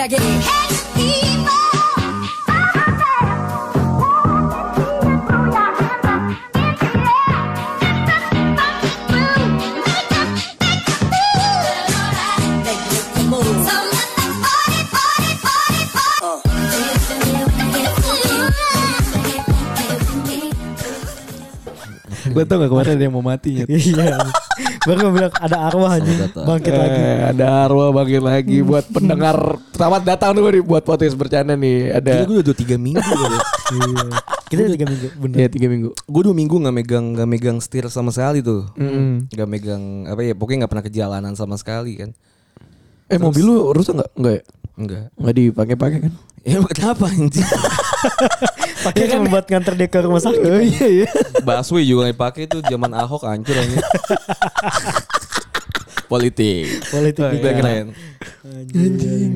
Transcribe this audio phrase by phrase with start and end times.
[0.00, 0.20] Check it.
[22.30, 23.64] Gue tau gak kemarin ada yang mau mati ya.
[23.68, 24.49] Iya.
[24.80, 27.00] Baru bilang ada arwah aja bangkit lagi.
[27.00, 29.36] Eh, ada arwah bangkit lagi buat pendengar
[29.70, 33.28] selamat datang dulu nih buat podcast bercanda nih ada Gila gue udah tiga minggu ya.
[33.70, 34.04] Iya.
[34.48, 35.36] Kita tiga minggu bener.
[35.36, 38.64] ya tiga minggu Gue dua minggu gak megang gak megang setir sama sekali tuh.
[38.74, 39.28] Mm.
[39.28, 42.10] Gak megang apa ya pokoknya gak pernah ke jalanan sama sekali kan.
[43.06, 44.42] eh mobil lu rusak nggak nggak ya
[44.78, 45.04] Enggak.
[45.12, 47.42] nggak dipakai-pakai kan Ya kenapa anjing?
[48.80, 50.40] Pakai cuma buat nganter dia ke rumah sakit.
[50.40, 51.08] oh iya iya
[51.40, 53.78] Busway juga gak dipakai tuh zaman Ahok hancur aja.
[56.06, 56.66] Politik.
[56.90, 57.50] Politik Udah kita.
[57.54, 57.86] keren.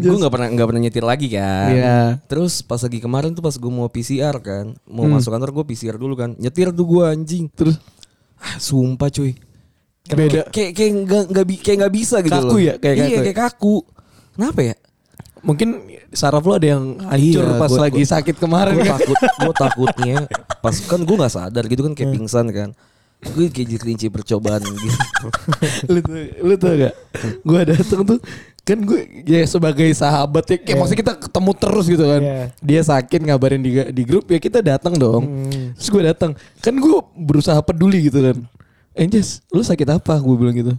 [0.00, 1.70] Gue gak pernah nggak pernah nyetir lagi kan.
[1.70, 1.98] Iya.
[2.27, 5.95] Terus pas lagi kemarin tuh pas gue mau PCR kan, mau masuk kantor gue PCR
[5.95, 7.47] dulu kan, nyetir tuh gue anjing.
[7.48, 7.78] terus
[8.37, 9.33] Ah, sumpah cuy.
[10.05, 12.61] beda Kayak kayak nggak nggak kayak nggak bisa gitu Kaku loh.
[12.61, 12.75] ya?
[12.77, 13.22] Kayak iya kaku ya?
[13.25, 13.77] kayak kaku.
[14.34, 14.75] Kenapa ya?
[15.45, 15.69] Mungkin
[16.11, 18.97] saraf lu ada yang hancur Iya, pas gua- lagi gua- sakit kemarin Gue kan?
[18.97, 20.17] takut, gue takutnya
[20.59, 22.70] pas kan gue nggak sadar gitu kan kayak pingsan kan.
[23.25, 24.89] Gue kayak kelinci percobaan gitu.
[25.92, 26.95] lu tuh lu tuh gak
[27.41, 28.19] gue datang tuh
[28.61, 32.20] kan gue ya sebagai sahabat ya kayak maksudnya kita ketemu terus gitu kan.
[32.20, 32.45] Iya.
[32.59, 35.25] dia sakit ngabarin di di grup ya kita datang dong.
[35.75, 38.37] Terus gue datang kan gue berusaha peduli gitu kan.
[38.92, 40.17] Anjas lu sakit apa?
[40.17, 40.72] Gue bilang gitu.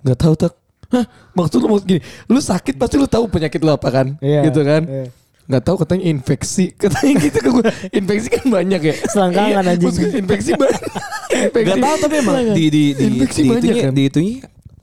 [0.00, 0.52] Nggak tahu tak
[0.90, 4.42] Hah, maksud lu maksud gini, lu sakit pasti lu tahu penyakit lu apa kan, Iya,
[4.50, 4.82] gitu kan?
[4.82, 5.06] iya.
[5.46, 7.64] Nggak tahu katanya infeksi, katanya gitu ke gue.
[7.92, 8.94] Infeksi kan banyak ya.
[9.06, 9.86] Selangkangan, Iya, anjing.
[9.86, 10.82] maksudnya infeksi banyak.
[11.30, 11.62] Infeksi.
[11.64, 13.92] Gak tau tapi emang di di di, Infeksi di, banyak itunya, kan?
[13.94, 14.34] di itunya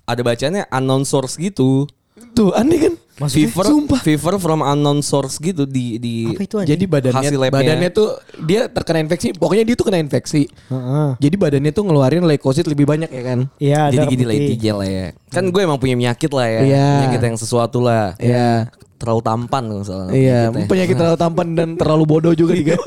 [0.04, 1.84] ada bacanya unknown source gitu.
[2.32, 2.94] Tuh aneh kan?
[3.18, 3.98] Fever, Sumpah.
[3.98, 6.56] fever from unknown source gitu di di Apa itu?
[6.62, 7.58] Jadi badannya Hasil labnya.
[7.58, 8.14] badannya tuh
[8.46, 9.34] dia terkena infeksi.
[9.34, 10.46] Pokoknya dia tuh kena infeksi.
[10.46, 11.10] Heeh.
[11.18, 13.40] Jadi badannya tuh ngeluarin leukosit lebih banyak ya kan?
[13.58, 15.06] Iya, jadi gini lah intinya lah ya.
[15.34, 16.62] Kan gue emang punya penyakit lah ya.
[16.62, 16.88] Iya.
[17.02, 18.14] Penyakit yang sesuatu lah.
[18.22, 18.70] Iya.
[18.98, 20.10] Terlalu tampan kalau salah.
[20.10, 20.70] Iya, penyakitnya.
[20.70, 22.78] penyakit terlalu tampan dan terlalu bodoh juga juga.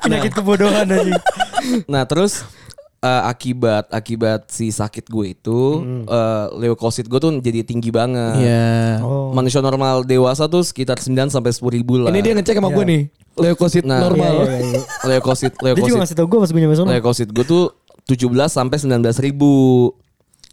[0.00, 1.20] Penyakit kebodohan anjing.
[1.84, 2.40] Nah terus
[3.06, 5.60] eh, akibat akibat si sakit gue itu
[6.04, 8.42] eh, leukosit gue tuh jadi tinggi banget.
[8.42, 8.98] Iya.
[9.06, 9.30] Oh.
[9.30, 12.10] Manusia normal dewasa tuh sekitar 9 sampai 10 ribu lah.
[12.10, 13.02] Ini dia ngecek sama gue nih.
[13.36, 14.32] Leukosit Nah, normal.
[14.42, 14.80] Iya, iya, iya.
[15.06, 16.88] leukosit Dia juga leukosit ngasih tau gue pas gue nyampe sono.
[16.90, 17.64] leukosit gue tuh
[18.08, 19.54] 17 sampai 19 ribu.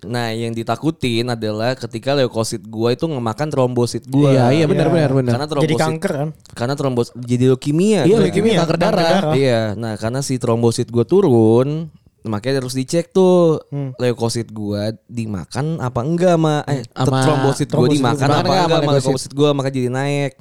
[0.04, 4.36] Nah, yang ditakutin adalah ketika leukosit gue itu ngemakan trombosit gue.
[4.36, 4.96] Iya, iya benar Iya.
[5.00, 5.32] benar benar.
[5.32, 6.30] Karena trombosit Jadi kanker kan?
[6.52, 8.02] Karena trombosit jadi leukemia.
[8.04, 9.00] Iya, leukemia kanker darah.
[9.00, 9.34] kanker darah.
[9.40, 11.88] Iya, nah karena si trombosit gue turun,
[12.24, 13.92] makanya harus dicek tuh Hmm.
[13.96, 18.34] leukosit gue dimakan apa enggak ma eh Sama trombosit trombosit dimakan gua.
[18.34, 19.32] apa Makan nggak enggak sama leukosit?
[19.32, 20.34] gue maka jadi naik.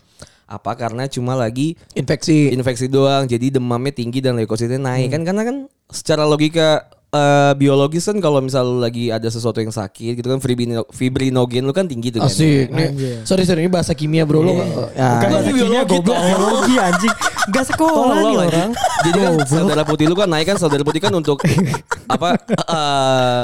[0.44, 2.50] Apa karena cuma lagi Infeksi.
[2.50, 5.14] infeksi doang jadi demamnya tinggi dan leukositnya naik Hmm.
[5.14, 5.56] kan karena kan
[5.88, 10.38] secara logika eh, biologis kan kalau misal lu lagi ada sesuatu yang sakit gitu kan
[10.38, 12.26] fibrino- fibrinogen lu kan tinggi tuh kan.
[12.26, 12.66] Asik.
[12.68, 13.16] Nih, Anjir.
[13.22, 14.56] sorry sorry ini bahasa kimia bro lu.
[14.56, 15.20] Bukan Ya.
[15.22, 16.30] bahasa kimia biologi, goblok tolong.
[16.32, 17.14] biologi anjing.
[17.44, 18.70] Gak sekolah nih orang.
[19.02, 21.36] Jadi kan sel darah putih lu kan naik kan sel darah putih kan untuk
[22.14, 23.42] apa eh,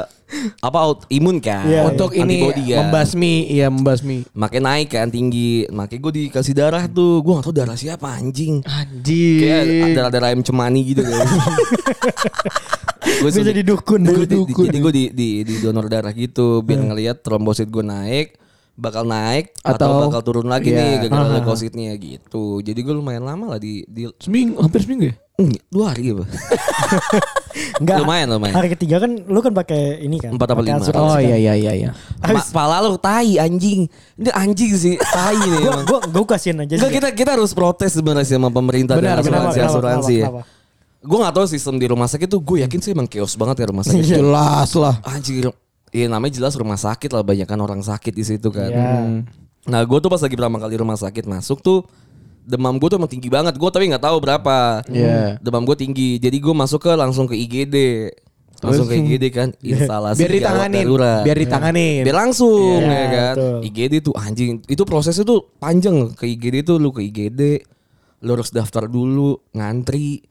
[0.58, 1.64] apa autoimun kan.
[1.64, 2.78] Iya, Untuk ini Antibody kan.
[2.84, 4.16] membasmi, iya membasmi.
[4.32, 5.64] Makanya naik kan tinggi.
[5.66, 7.20] Makanya gue dikasih darah tuh.
[7.20, 8.60] Gue gak tau darah siapa anjing.
[8.62, 9.40] Anjir.
[9.40, 9.62] Kayak
[9.94, 11.24] darah-darah ayam cemani gitu kan.
[13.18, 14.00] Suruh- jadi dukun.
[14.04, 14.64] Gua di- di- dukun.
[14.64, 16.60] Jadi gue di, di, di donor darah gitu.
[16.60, 18.36] Biar ngelihat trombosit gue naik.
[18.78, 20.78] Bakal naik atau, Atau- bakal turun lagi Iya.
[20.78, 22.62] nih gara-gara leukositnya gitu.
[22.62, 25.14] Jadi gue lumayan lama lah di, di Seminggu, hampir seminggu ya?
[25.38, 26.26] Hmm, dua hari apa?
[27.78, 28.02] Enggak.
[28.02, 28.58] Lumayan, lumayan.
[28.58, 30.34] Hari ketiga kan lu kan pakai ini kan.
[30.34, 30.82] Empat apa lima?
[30.98, 31.22] Oh kan.
[31.22, 31.90] iya iya iya iya.
[32.26, 33.86] Ma, pala lu tai anjing.
[34.18, 35.62] Ini anjing sih, tai nih.
[35.62, 35.86] Gua emang.
[35.86, 39.58] gua gua kasihin aja Enggak kita kita harus protes sebenarnya sama pemerintah Benar, dan asuransi
[39.62, 40.26] Kenapa, asuransi ya.
[40.26, 40.42] kenapa,
[40.98, 43.66] Gue gak tahu sistem di rumah sakit tuh gue yakin sih emang chaos banget ya
[43.70, 44.18] rumah sakit.
[44.18, 44.98] Jelas lah.
[45.06, 45.54] Anjir.
[45.94, 48.74] Iya namanya jelas rumah sakit lah banyak kan orang sakit di situ kan.
[48.74, 49.22] Iya.
[49.70, 51.86] Nah gue tuh pas lagi pertama kali rumah sakit masuk tuh
[52.48, 53.54] demam gue tuh emang tinggi banget.
[53.54, 54.80] Gue tapi nggak tahu berapa.
[54.88, 55.36] Iya.
[55.38, 56.16] Demam gue tinggi.
[56.16, 57.76] Jadi gue masuk ke langsung ke IGD.
[58.58, 60.82] Langsung ke IGD kan instalasi Biar ditanganin.
[60.82, 61.22] darurat.
[61.22, 62.02] Biar ditanganin.
[62.02, 63.34] Biar langsung Iya, ya kan.
[63.36, 63.58] betul.
[63.68, 64.50] IGD tuh anjing.
[64.64, 67.62] Itu prosesnya tuh panjang ke IGD tuh lu ke IGD
[68.18, 70.26] lu harus daftar dulu, ngantri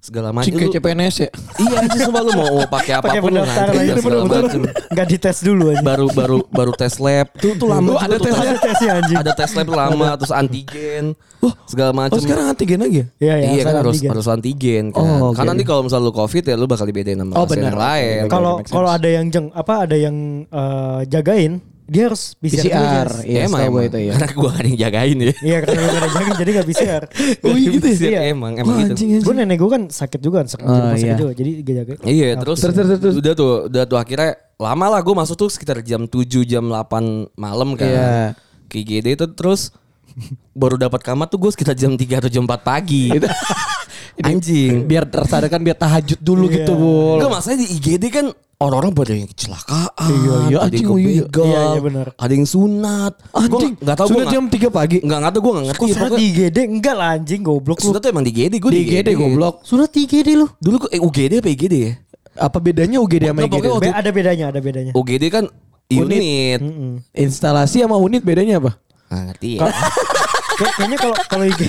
[0.00, 0.48] segala macam.
[0.48, 1.28] Kayak Lu- CPNS ya.
[1.60, 4.60] Iya aja semua lu mau, mau pakai Pakai apa pun lu ngantri dan segala macem.
[4.64, 5.82] Enggak dites dulu aja.
[5.84, 7.26] Baru baru baru tes lab.
[7.36, 9.16] Tuh tuh lama Oh, juga ada tuh tes tesnya anjing.
[9.18, 11.04] Ada tes lab lama terus antigen.
[11.64, 12.16] segala macam.
[12.16, 13.06] Oh sekarang antigen lagi ya?
[13.16, 14.10] Iya, iya, iya kan harus antigen.
[14.10, 15.00] harus antigen kan.
[15.20, 18.22] Oh, Karena nanti kalau misalnya lu covid ya lu bakal dibedain sama Oh, yang lain.
[18.26, 23.08] Kalau kalau ada yang jeng apa ada yang eh, jagain dia harus PCR, PCR.
[23.10, 23.26] Jas.
[23.26, 23.84] Iya, emang, gue emang.
[23.90, 24.12] itu ya.
[24.14, 25.32] Karena gue gak ada yang jagain ya.
[25.42, 27.02] Iya karena gue gak ada jaga jadi gak PCR.
[27.50, 27.98] Oh iya gitu ya?
[27.98, 28.20] Iya.
[28.30, 29.02] Emang, emang Wah, gitu.
[29.26, 31.14] Gue nenek gue kan sakit juga kan sakit, Oh, sakit iya.
[31.18, 31.92] juga jadi gak jaga.
[32.06, 33.14] Iya terus, Terus, terus, terus.
[33.18, 37.34] udah tuh udah tuh akhirnya lama lah gue masuk tuh sekitar jam 7 jam 8
[37.34, 37.90] malam kan.
[37.90, 38.10] Iya.
[38.64, 39.74] Ke IGD itu terus
[40.52, 43.10] baru dapat kamar tuh gue sekitar jam 3 atau jam 4 pagi.
[44.20, 44.84] Anjing.
[44.84, 46.62] Biar tersadarkan biar tahajud dulu Iya.
[46.62, 47.18] gitu, Bol.
[47.18, 48.26] Enggak masalahnya di IGD kan
[48.60, 51.08] orang-orang pada yang kecelakaan, Iya, iya, ada anjing, yang oh iya.
[51.24, 52.06] kebegal, Iya, iya, benar.
[52.14, 53.12] ada yang sunat.
[53.32, 54.96] Anjing, Gue nggak tahu sudah gue jam 3 pagi.
[55.00, 55.80] Enggak nggak tahu gue nggak ngerti.
[55.80, 56.58] Kok sunat di IGD?
[56.68, 57.84] Enggak lah anjing goblok lu.
[57.88, 59.54] sunat tuh emang di IGD, gue Di IGD goblok.
[59.64, 60.46] Sunat di IGD lu.
[60.60, 61.92] Dulu gue eh, UGD apa IGD ya?
[62.36, 63.66] Apa bedanya UGD sama IGD?
[63.80, 64.92] Be- ada bedanya, ada bedanya.
[64.92, 65.44] UGD kan
[65.90, 66.20] Unit.
[66.22, 66.60] unit.
[66.62, 66.92] Mm-mm.
[67.10, 68.76] Instalasi sama unit bedanya apa?
[69.08, 69.60] Nggak ngerti ya.
[70.60, 71.60] Kayak- Kayaknya kalau kalau IG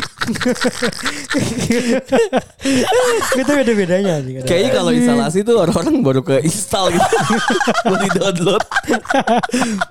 [3.32, 4.36] itu beda bedanya anjing.
[4.38, 4.46] ada.
[4.46, 7.08] Kayaknya kalau instalasi tuh orang-orang baru ke install gitu.
[7.88, 8.64] Baru di download.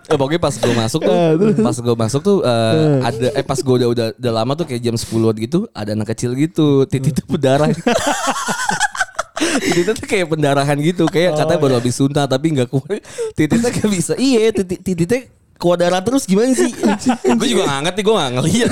[0.06, 1.16] eh, pokoknya pas gue masuk tuh,
[1.58, 4.82] pas gue masuk tuh eh, ada eh pas gue udah, udah udah lama tuh kayak
[4.82, 5.08] jam 10
[5.40, 7.70] gitu, ada anak kecil gitu, titik tuh berdarah.
[9.40, 13.00] Titiknya tuh kayak pendarahan gitu Kayak katanya baru habis sunat Tapi gak kuat
[13.32, 16.72] Titiknya gak bisa Iya titik titiknya Keluar darah terus gimana sih
[17.38, 18.70] Gue juga gak ngerti Gue gak ngeliat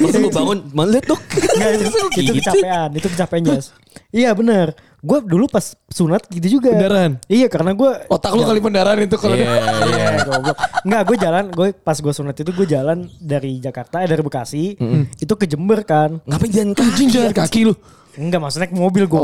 [0.00, 1.84] Masa gue bangun Mana liat dok Nggak, itu,
[2.16, 3.66] itu kecapean, itu kecapean Jas.
[4.10, 4.72] Iya benar.
[5.00, 6.76] Gue dulu pas sunat gitu juga.
[6.76, 7.16] Pendarahan?
[7.24, 10.56] Iya karena gue Otak lu kali pendarahan itu kalau Iya Iya, goblok.
[10.84, 14.76] Enggak, gue jalan, gue pas gue sunat itu gue jalan dari Jakarta, eh, dari Bekasi,
[15.16, 16.20] itu ke Jember kan.
[16.24, 17.74] Ngapain jalan kaki anjing jalan kaki lu.
[18.18, 19.20] Enggak, maksudnya naik mobil gue.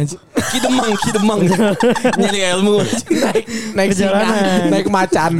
[0.00, 0.20] Anjing.
[0.50, 1.40] Kidemang, kidemang.
[2.20, 2.82] Nyari ilmu.
[3.06, 3.44] naik
[3.76, 4.24] naik singa,
[4.72, 5.32] naik macan.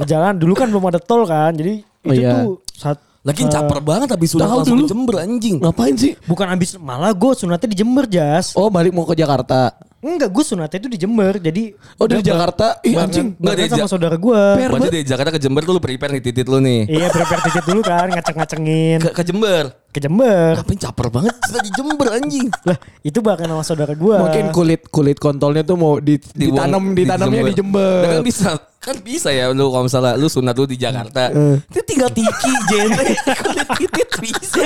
[0.00, 2.32] Perjalanan dulu kan belum ada tol kan, jadi Oh, itu iya.
[2.40, 4.80] tuh saat Lagi eh, caper banget habis sunat tahu langsung dulu.
[4.80, 5.56] ke Jember anjing.
[5.60, 6.16] Ngapain sih?
[6.24, 8.56] Bukan abis malah gue sunatnya di Jember Jas.
[8.56, 9.76] Oh balik mau ke Jakarta.
[10.00, 11.36] Enggak, gue sunatnya itu di Jember.
[11.36, 12.80] Jadi Oh dari Jakarta.
[12.80, 13.36] Ih anjing.
[13.36, 14.42] Nggak, bareng dari sama Ja- saudara gue.
[14.56, 16.88] Berarti dari Jakarta ke Jember tuh lu prepare nih titit lu nih.
[16.88, 19.64] Iya, prepare tiket dulu kan, ngaceng-ngacengin Ke, ke Jember.
[19.86, 20.50] ke Jember.
[20.56, 22.46] Ngapain caper banget sudah di Jember anjing.
[22.64, 24.16] Lah, itu bareng sama saudara gue.
[24.16, 28.00] Mungkin kulit kulit kontolnya tuh mau di, ditanam ditanamnya di Nah, Jember.
[28.08, 28.48] kan bisa
[28.80, 31.28] kan bisa ya lu kalau misalnya lu sunat lu di Jakarta.
[31.68, 33.04] Itu tinggal tiki genre
[33.44, 34.64] kulit titit bisa.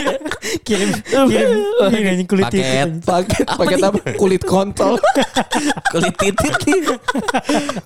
[0.62, 1.50] kirim kirim kirim
[1.82, 2.88] anjing kulit Paket.
[3.02, 3.98] Paket paket apa?
[4.14, 5.02] Kulit kontol.
[5.92, 6.54] kulit titit.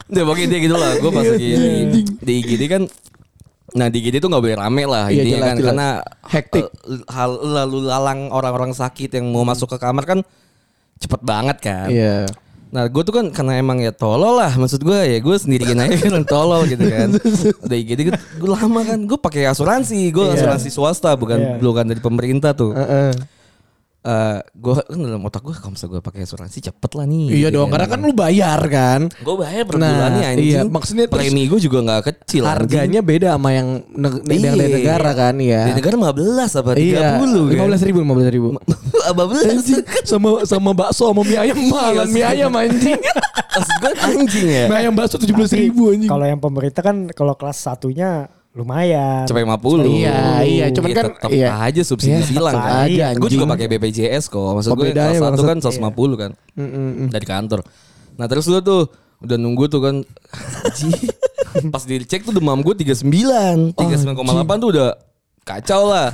[0.04, 0.92] Udah pokoknya dia gitu lah.
[1.00, 1.48] Gue pas lagi
[1.88, 2.82] di, di IGD kan
[3.68, 5.66] Nah di IGD tuh gak boleh rame lah Iya, intinya jelas, kan jelas.
[5.68, 5.88] karena
[6.24, 6.64] Hektik.
[6.64, 6.68] eh,
[7.08, 10.18] hal lalu lalang orang-orang sakit yang mau masuk ke kamar kan
[10.96, 11.88] cepet banget kan.
[11.88, 12.24] Iya.
[12.68, 15.96] Nah gue tuh kan karena emang ya tolol lah maksud gue ya gue sendirian aja
[15.98, 17.08] kan tolol gitu kan.
[17.62, 20.36] Udah IGD gue lama kan gue pakai asuransi gue Iya.
[20.36, 21.52] asuransi swasta bukan Iya.
[21.58, 22.72] bukan dari pemerintah tuh.
[22.72, 23.37] Heeh.
[24.08, 27.26] Eh gue kan dalam otak gue kalau misalnya gue pakai asuransi cepet lah nih.
[27.28, 29.00] Iya gitu dong, karena kan lu bayar kan.
[29.20, 30.48] Gue bayar per Nah, bulannya anjing.
[30.48, 32.42] iya, maksudnya premi gue juga gak kecil.
[32.42, 35.68] Harganya beda sama yang neg- yang dari negara kan ya.
[35.68, 36.16] Di negara 15
[36.54, 37.20] apa 30 Iya, kan.
[37.52, 38.48] lima belas ribu, lima belas ribu.
[39.08, 42.96] Apa Anjing, sama sama bakso sama mie ayam malah mie ayam anjing.
[43.56, 44.64] Maksud gue anjing ya.
[44.66, 46.08] Mie ayam bakso tujuh belas ribu anjing.
[46.08, 49.22] Kalau yang pemerintah kan kalau kelas satunya lumayan.
[49.24, 51.52] Cepet 50 Iya, iya, cuman kan- tetap iya.
[51.58, 52.84] aja subsidi Iya, silang kan.
[52.84, 54.40] aja, Gue juga pakai BPJS kok.
[54.52, 55.46] Maksud gue kelas satu bangsat.
[55.46, 55.58] kan
[55.88, 56.30] 150 kan.
[56.54, 57.06] Mm-mm.
[57.08, 57.60] Dari kantor.
[58.14, 59.96] Nah terus lu tuh udah nunggu tuh kan.
[61.72, 63.74] Pas dicek tuh demam gue 39.
[63.74, 64.14] 39,8
[64.58, 64.88] tuh udah
[65.48, 66.12] kacau lah.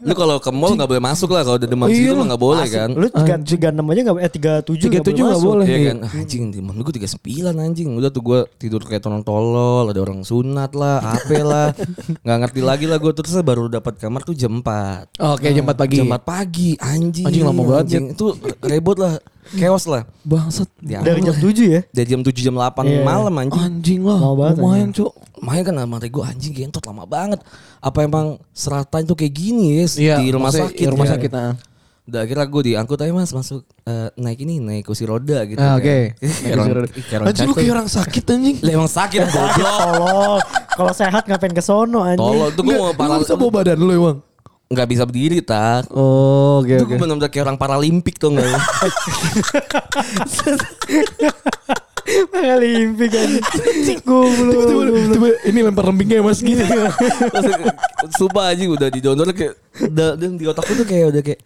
[0.00, 1.40] Lu kalau ke mall gak boleh masuk lah.
[1.40, 2.18] Kalau udah demam Iya segitu lah.
[2.18, 2.88] mah gak boleh kan.
[2.90, 5.64] Lu tiga tiga enam aja nggak eh tiga tujuh 37 nggak boleh.
[5.64, 5.86] Iya Iya.
[5.86, 7.20] kan Ah, Anjing demam gue 39
[7.54, 11.66] anjing Udah tuh gue tidur kayak tonong tolol Ada orang sunat lah Apa lah
[12.20, 15.72] Gak ngerti lagi lah gue Terus baru dapat kamar tuh jam 4 Oke, jam 4
[15.74, 15.96] pagi.
[15.96, 18.04] Jam 4 pagi Anjing Anjing, lama banget, anjing.
[18.12, 18.26] Itu
[18.60, 19.16] rebot lah
[19.52, 20.66] Chaos lah Bangsat.
[20.80, 21.80] Ya, Dari jam tujuh ya.
[21.88, 23.02] Dari jam 7 jam 8 Iya.
[23.02, 24.18] malam anjing Anjing lah.
[24.18, 25.12] Mau banget, Lumayan, Cuk.
[25.38, 27.40] Makanya kan sama gue anjing gentot lama banget
[27.78, 31.12] Apa emang seratan tuh kayak gini ya Iya, Di rumah sakit di rumah ya?
[31.14, 31.52] sakit, ah.
[32.04, 35.56] Udah akhirnya gue diangkut aja mas masuk eh, naik ini naik kursi roda gitu.
[35.56, 35.80] Ah, kan.
[35.80, 35.96] oke.
[36.20, 38.56] Kayak orang- kayak orang Anjing lu kayak orang sakit anjing.
[38.60, 39.72] Lah emang sakit goblok.
[39.72, 40.40] Tolong.
[40.68, 42.20] Kalau sehat ngapain ke sono anjing.
[42.20, 44.16] Tolol tuh gue mau Lu paral bisa bawa badan lu emang.
[44.74, 45.86] Nggak bisa berdiri tak.
[45.94, 48.50] Oh, oke Itu gue benar-benar kayak orang paralimpik tuh nggak?
[52.04, 54.00] Paralimpik anjing.
[54.04, 54.68] Goblok.
[54.68, 56.60] Tiba-tiba ini lempar lembingnya mas gitu.
[58.20, 61.40] Sumpah aja udah di donor kayak udah di otakku tuh kayak udah kayak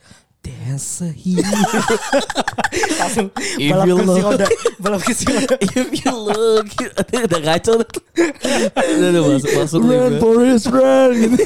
[0.47, 0.79] A
[1.13, 1.43] hero.
[3.01, 3.27] Langsung
[3.59, 4.47] If balap you kursi look- roda.
[4.79, 5.55] Balap kursi roda.
[5.67, 6.67] If you look,
[7.11, 8.03] udah kacau tuh.
[8.73, 9.99] Udah udah masuk masuk lift.
[9.99, 10.21] Run gua.
[10.23, 11.37] Forrest run gitu.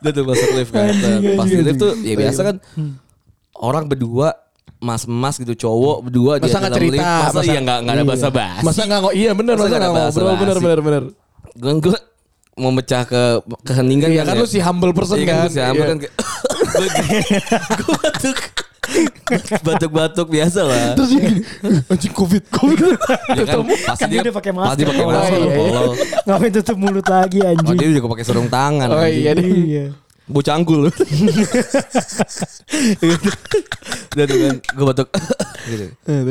[0.00, 0.86] Udah tuh masuk lift kan.
[1.34, 2.56] Pas di lift tuh ya biasa kan
[3.54, 4.28] orang berdua
[4.78, 7.04] mas-mas gitu cowok berdua Masa nggak cerita, lift.
[7.04, 8.62] Masa, masa- iya nggak nggak ada bahasa basi.
[8.62, 10.62] Masa nggak iya bener Masa nggak bahasa bener basi?
[10.62, 11.02] bener bener.
[11.54, 11.96] Gue gue
[12.54, 13.22] mau mecah ke
[13.64, 14.40] keheningan Iya kan ya.
[14.40, 15.48] lu si humble person Iya kan kan.
[15.50, 15.90] si humble Iya.
[15.90, 15.98] kan
[16.74, 18.38] gue batuk
[19.60, 20.92] batuk-batuk biasa lah.
[20.92, 21.10] Terus
[21.88, 23.00] anjing covid covid.
[23.32, 24.68] Ya kan, pasti Kan dia udah pakai masker.
[24.68, 25.38] Pasti pakai Oh, masker.
[25.38, 25.82] iya, iya.
[26.24, 27.76] Ngapain tutup mulut lagi Oh anjing.
[27.76, 28.88] dia juga pakai sarung tangan.
[28.88, 29.16] Oh anjing.
[29.16, 29.32] iya.
[29.34, 29.86] Iya.
[30.24, 30.88] Bocah anggul.
[34.16, 35.08] Dan tuh kan gue batuk
[35.68, 35.86] gitu.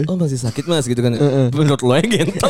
[0.09, 1.13] Oh masih sakit mas gitu kan.
[1.53, 2.49] Menurut lo yang gentot.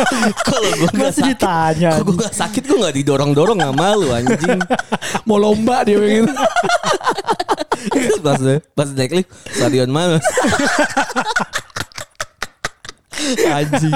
[0.48, 1.34] Kalau gue Masih sakit.
[1.34, 1.90] ditanya.
[1.98, 4.60] Kalau gue gak sakit gue gak didorong-dorong gak malu anjing.
[5.26, 6.30] Mau lomba dia pengen.
[8.22, 8.38] pas
[8.72, 10.22] pas naik lift stadion mana?
[13.50, 13.94] anjing.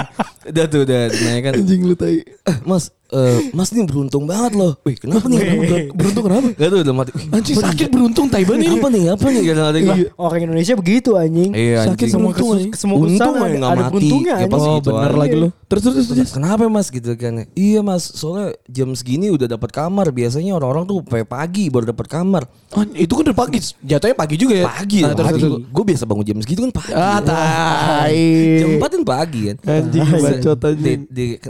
[0.49, 1.53] Udah tuh udah naik kan.
[1.63, 2.27] Anjing lu tai.
[2.27, 4.77] Eh, mas, eh, mas ini beruntung banget loh.
[4.83, 5.39] Wih kenapa nih?
[5.39, 5.71] Wih.
[5.91, 6.49] Beruntung kenapa?
[6.51, 7.11] Gak tuh udah mati.
[7.29, 9.05] Anjing sakit beruntung tai banget Apa nih?
[9.09, 9.41] Apa nih?
[9.43, 11.51] Gak ada Lah, Orang Indonesia begitu anjing.
[11.53, 12.13] Iya, Sakit anjing.
[12.13, 13.93] semua Semua Untung, kesus- semua Untung usaha aja ada, nggak ada mati.
[13.95, 15.19] beruntungnya Ya, pas Oh gitu bener aja.
[15.19, 15.49] lagi lu.
[15.65, 16.31] Terus terus terus.
[16.31, 17.33] Kenapa mas gitu kan?
[17.53, 20.07] Iya mas, soalnya jam segini udah dapat kamar.
[20.11, 22.43] Biasanya orang-orang tuh pagi baru dapat kamar.
[22.73, 23.59] Oh, itu kan udah pagi.
[23.81, 24.65] Jatuhnya pagi juga ya.
[24.67, 25.41] Pagi, Nah, terus, pagi.
[25.41, 25.61] terus.
[25.67, 26.93] Gue biasa bangun jam segitu kan pagi.
[26.93, 28.61] Ah, tai.
[28.61, 29.57] Jam 4 kan pagi kan.
[29.65, 30.59] Anjing bacot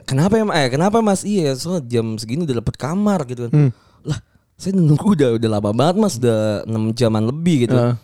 [0.05, 0.45] kenapa ya?
[0.49, 1.23] Eh, kenapa mas?
[1.23, 3.53] Iya, soalnya jam segini udah dapat kamar gitu kan.
[3.53, 3.71] Hmm.
[4.03, 4.19] Lah,
[4.59, 7.77] saya nunggu udah udah lama banget mas, udah 6 jaman lebih gitu.
[7.77, 7.95] Ah.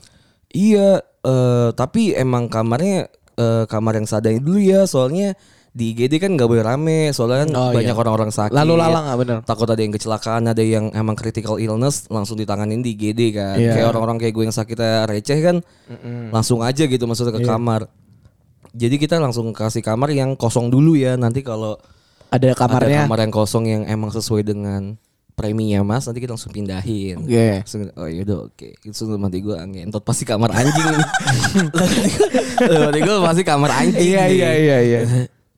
[0.48, 5.34] Iya, eh, tapi emang kamarnya eh, kamar yang seadanya dulu ya, soalnya
[5.74, 7.98] di IGD kan nggak boleh rame, soalnya kan Oh, banyak iya.
[7.98, 8.54] orang-orang sakit.
[8.54, 9.36] Lalu lalang ah bener.
[9.42, 13.58] Takut ada yang kecelakaan, ada yang emang critical illness langsung ditanganin di IGD kan.
[13.58, 13.74] Iya.
[13.74, 15.56] Kayak orang-orang kayak gue yang sakitnya receh kan,
[16.30, 17.50] langsung aja gitu maksudnya ke Iya.
[17.50, 17.90] kamar.
[18.70, 21.18] Jadi kita langsung kasih kamar yang kosong dulu ya.
[21.18, 21.74] Nanti kalau
[22.34, 23.00] Ada ada kamarnya.
[23.04, 24.98] kamar yang kosong yang emang sesuai dengan
[25.32, 27.18] preminya mas, nanti kita langsung pindahin.
[27.20, 27.48] Oke.
[27.60, 28.68] Langsung, oh yaudah oke.
[28.80, 30.86] Itu mati gue ngentot pasti kamar anjing.
[32.86, 34.10] Mati gue pasti kamar anjing.
[34.10, 35.00] Iya iya iya iya.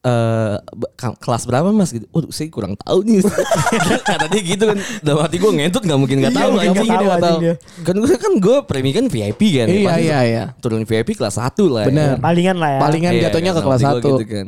[0.06, 0.56] Eh,
[0.95, 2.06] ka- kelas berapa mas gitu?
[2.14, 3.26] Waduh saya kurang tahu nih.
[4.06, 4.78] Kata dia gitu kan.
[5.02, 6.87] Dalam hati gue ngentot nggak mungkin nggak Iya, tahu anjing.
[6.87, 7.37] mungkin tahu.
[7.42, 7.54] dia.
[7.83, 9.66] Kan gue kan gue premi kan VIP kan.
[9.66, 10.45] Iya Pasti iya iya.
[10.62, 11.83] Turun VIP kelas 1 lah.
[11.83, 11.87] ya.
[11.90, 12.14] Bener.
[12.23, 12.80] Palingan lah ya.
[12.87, 14.06] Palingan Iya, jatuhnya ke kan, kelas sama gua 1.
[14.14, 14.47] Gitu kan.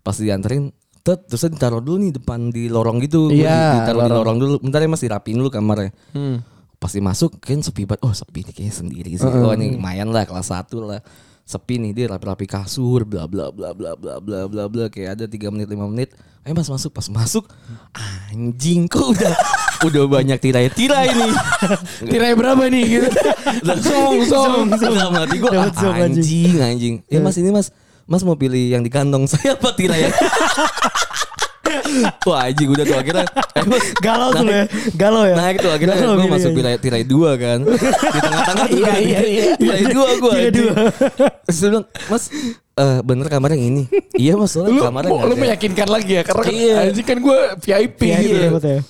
[0.00, 0.62] Pas dianterin
[1.06, 3.30] Tet, terus ditaruh dulu nih depan di lorong gitu.
[3.30, 4.18] Iya, di- ditaruh di lorong.
[4.18, 4.54] lorong dulu.
[4.58, 5.94] Bentar ya Mas dirapiin dulu kamarnya.
[6.10, 6.42] Hmm.
[6.76, 8.02] Pasti masuk kan sepi banget.
[8.02, 9.22] Oh, sepi nih kayaknya sendiri sih.
[9.22, 10.98] Oh, ini lumayan lah kelas 1 lah.
[11.40, 15.24] Sepi nih dia rapi-rapi kasur bla bla bla bla bla bla bla bla kayak ada
[15.24, 16.10] 3 menit 5 menit.
[16.42, 17.46] Ayo Mas masuk pas masuk
[18.30, 19.34] anjing kok udah
[19.88, 21.32] udah banyak tirai-tirai nih.
[22.10, 23.08] Tirai berapa nih gitu.
[23.80, 25.94] Song song Dalam hati gue anjing.
[25.96, 26.94] anjing anjing.
[27.06, 27.70] Ya mas ini mas
[28.06, 30.14] Mas mau pilih yang di kantong saya apa tirai yang
[32.22, 34.64] Wah anjing udah tuh akhirnya eh, mas, Galau tuh ya.
[34.92, 35.34] Galau ya.
[35.34, 39.00] Naik tuh akhirnya Galau gue masuk tirai, tirai dua kan Di tengah-tengah tuh Iya, kan.
[39.00, 39.44] iya, iya.
[39.56, 40.72] Tirai dua gue Tirai dua.
[41.44, 42.24] Terus dia bilang Mas
[42.72, 43.82] eh, bener kamar yang ini
[44.14, 45.34] Iya mas soalnya Lu, kamarnya lu, ada.
[45.36, 46.74] meyakinkan lagi ya karena Iya.
[46.86, 48.36] anjing kan gue VIP Iya gitu.
[48.62, 48.80] ya.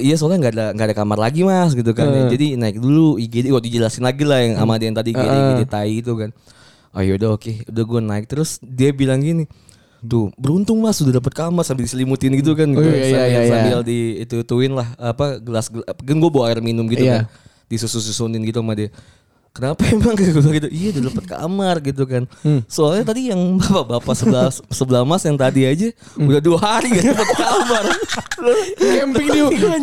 [0.00, 2.06] Iya soalnya nggak ada nggak ada kamar lagi mas gitu kan.
[2.08, 2.30] Eh.
[2.30, 3.50] Jadi naik dulu IGD.
[3.50, 5.42] Oh dijelasin lagi lah yang sama dia yang tadi IGD, Eh.
[5.50, 6.30] IGD tai itu kan.
[6.90, 7.64] Oh yaudah oke.
[7.70, 9.46] Udah gue naik terus dia bilang gini.
[10.00, 12.66] Tuh beruntung mas sudah dapat kamar sambil diselimutin gitu kan.
[12.72, 13.50] Oh, iya, iya, sambil, iya, iya.
[13.52, 17.28] sambil di itu ituin lah apa gelas, gelas kan gue bawa air minum gitu Iya.
[17.28, 17.32] kan.
[17.70, 18.88] Disusun-susunin gitu sama dia.
[19.50, 20.68] Kenapa emang gue bilang gitu?
[20.70, 22.22] Iya udah dapat kamar gitu kan.
[22.40, 22.62] Hmm.
[22.64, 24.46] Soalnya tadi yang bapak-bapak sebelah
[24.78, 26.30] sebelah mas yang tadi aja Hmm.
[26.30, 27.84] udah dua hari gak dapat kamar.
[28.78, 29.40] Camping di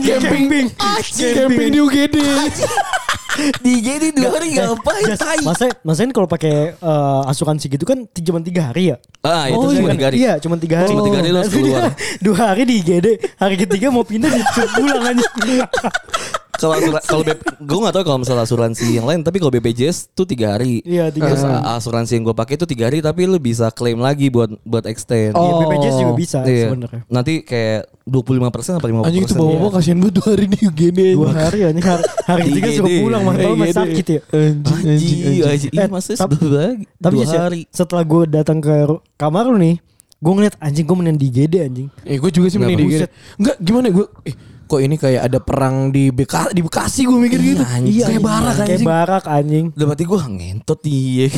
[0.07, 0.65] camping
[1.11, 2.15] camping di UGD.
[3.61, 5.03] di IGD dua hari ngapain?
[5.05, 5.37] Jas, Tai.
[5.45, 8.97] Masa masain kalau pakai eh, asuransi gitu kan cuma tiga hari ya?
[9.21, 9.93] Ah, itu Oh, cuma iya.
[9.93, 10.15] tiga hari.
[10.17, 10.89] Iya, cuma tiga hari.
[10.89, 11.91] Cuma tiga hari Nanti dia keluar.
[12.17, 14.41] Dua hari di IGD, hari ketiga mau pindah di
[14.73, 15.25] pulang aja.
[16.57, 17.21] Kalau asura- kalau
[17.57, 20.81] gue gak tahu kalau misalnya asuransi yang lain, tapi kalau BPJS tuh tiga hari.
[20.81, 21.61] Iya, tiga Terus hari.
[21.71, 25.31] asuransi yang gue pakai itu tiga hari, tapi lu bisa klaim lagi buat buat extend.
[25.31, 25.61] Iya, Oh.
[25.61, 26.67] BPJS juga bisa Iya.
[26.67, 27.01] sebenarnya.
[27.07, 30.99] Nanti kayak 25 persen apa 50 Anjing itu bawa-bawa kasihan banget dua hari di UGD.
[31.13, 34.19] Dua hari ya, ini hari, hari ketiga suruh pulang, mah kalau masih sakit ya.
[34.27, 35.71] Anjing anjing Anjing.
[35.71, 35.87] Iya, Eh,
[36.17, 36.87] tapi-.
[36.97, 37.61] Tapi dua Jess, ya, hari.
[37.69, 38.73] setelah gue datang ke
[39.15, 39.75] kamar lu nih,
[40.17, 41.87] gue ngeliat anjing gue mending di IGD anjing.
[42.01, 42.97] Eh gue juga sih mending di.
[43.37, 44.35] Enggak gimana gue eh,
[44.67, 47.63] kok ini kayak ada perang di Beka, di Bekasi gue mikir gitu.
[47.63, 47.93] anjing.
[47.93, 48.85] Iya, kayak barak Kayak anjing.
[48.85, 49.65] barak anjing.
[49.71, 51.27] Udah berarti gue ngentot dia.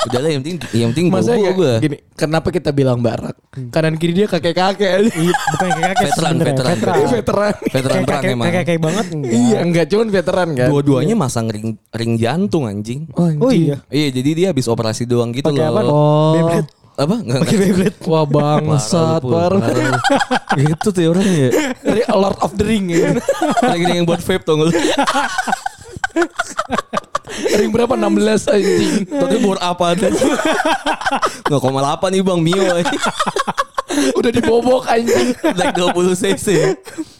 [0.00, 1.72] Udah lah yang penting yang penting Masa bobo ya, gue.
[1.78, 3.36] gini, kenapa kita bilang barak?
[3.68, 5.12] Kanan kiri dia kakek-kakek.
[5.12, 6.96] Iya, bukan kayak kakek Veteran, veteran, veteran.
[6.96, 7.52] Iya, veteran.
[7.52, 8.46] Veteran Kayak perang kakek emang.
[8.48, 9.30] kakek kayak banget enggak.
[9.30, 10.68] Iya, enggak cuman veteran kan.
[10.72, 13.12] Dua-duanya masang ring ring jantung anjing.
[13.12, 13.40] Oh, anjing.
[13.40, 13.76] Oh iya.
[13.86, 15.68] Iya, jadi dia habis operasi doang gitu Pakai loh.
[15.68, 15.80] apa?
[15.84, 16.64] Oh.
[17.00, 17.16] Apa?
[17.16, 17.40] Enggak.
[17.48, 17.96] Pakai Beyblade.
[18.04, 19.60] Wah bangsat parah.
[20.52, 21.48] Gitu tuh orangnya.
[21.80, 23.16] Dari Lord of the Ring ya.
[23.64, 24.68] Lagi yang buat vape lu?
[27.56, 27.96] Ring berapa?
[27.96, 29.08] 16 anjing.
[29.08, 30.12] Tapi bor apa ada?
[31.48, 32.60] 0,8 nih Bang Mio.
[34.18, 35.34] Udah dibobok anjing.
[35.54, 36.46] Black 20 cc.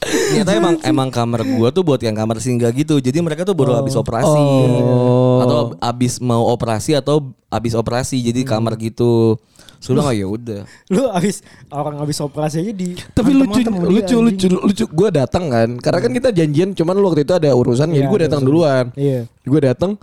[0.01, 2.99] Ternyata emang emang kamar gua tuh buat yang kamar singgah gitu.
[3.03, 4.41] Jadi mereka tuh baru habis operasi.
[4.41, 5.43] Oh.
[5.43, 8.23] Atau habis mau operasi atau habis operasi.
[8.23, 9.37] Jadi kamar gitu.
[9.81, 10.61] Sudah nggak ya udah.
[10.93, 11.41] Lu abis
[11.73, 14.21] orang abis operasi aja di Tapi lucu, dia, lucu, anjing.
[14.29, 14.85] lucu, lucu.
[14.93, 18.13] Gue datang kan, karena kan kita janjian, cuman lu waktu itu ada urusan, jadi Iya,
[18.13, 18.93] gue datang duluan.
[18.93, 19.25] Iya.
[19.41, 19.97] Gue datang,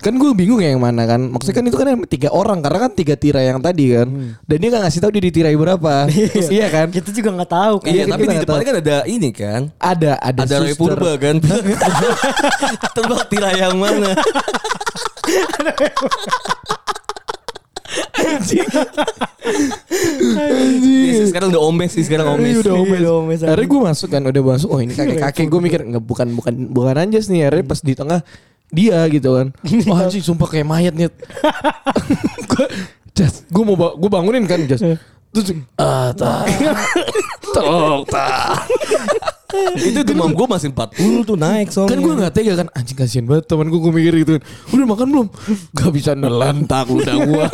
[0.00, 1.20] kan gue bingung ya yang mana kan.
[1.30, 4.08] Maksudnya kan itu kan yang tiga orang, karena kan tiga tirai yang tadi kan.
[4.42, 5.94] Dan dia nggak ngasih tahu dia ditirai berapa.
[6.34, 6.88] Terus iya kan?
[6.90, 7.90] Kita juga nggak tahu kan.
[7.92, 8.70] Iya, kita tapi di depannya tahu.
[8.70, 9.60] kan ada ini kan.
[9.78, 10.74] Ada, ada, Ada Roy.
[10.74, 11.36] Purba kan.
[12.96, 14.10] Tebak tirai yang mana?
[20.82, 22.48] Iya sih, sekarang udah omes sih sekarang omes.
[22.48, 22.90] Iya, udah omes.
[22.90, 23.50] Iya, udah omes, anjing.
[23.52, 24.68] Akhirnya gue masuk kan, udah masuk.
[24.72, 27.46] Oh ini kakek-kakek gue mikir nggak bukan bukan bukan anjas nih.
[27.46, 28.20] Akhirnya pas di tengah
[28.72, 29.46] dia gitu kan.
[29.88, 31.12] Wah anjing sumpah kayak mayat nih.
[32.48, 32.66] gue
[33.12, 34.80] Jas, gue mau gue bangunin kan Jas.
[35.32, 35.48] Terus
[35.80, 36.44] ah tak,
[37.56, 38.68] tolong tak.
[39.76, 41.92] Itu demam gue masih 40 tuh naik soalnya.
[41.92, 44.86] Kan gue gak tega kan Anjing kasihan banget temen gue Gue mikir gitu kan Udah
[44.88, 45.26] makan belum
[45.76, 47.44] Gak bisa nelan tak ludah gue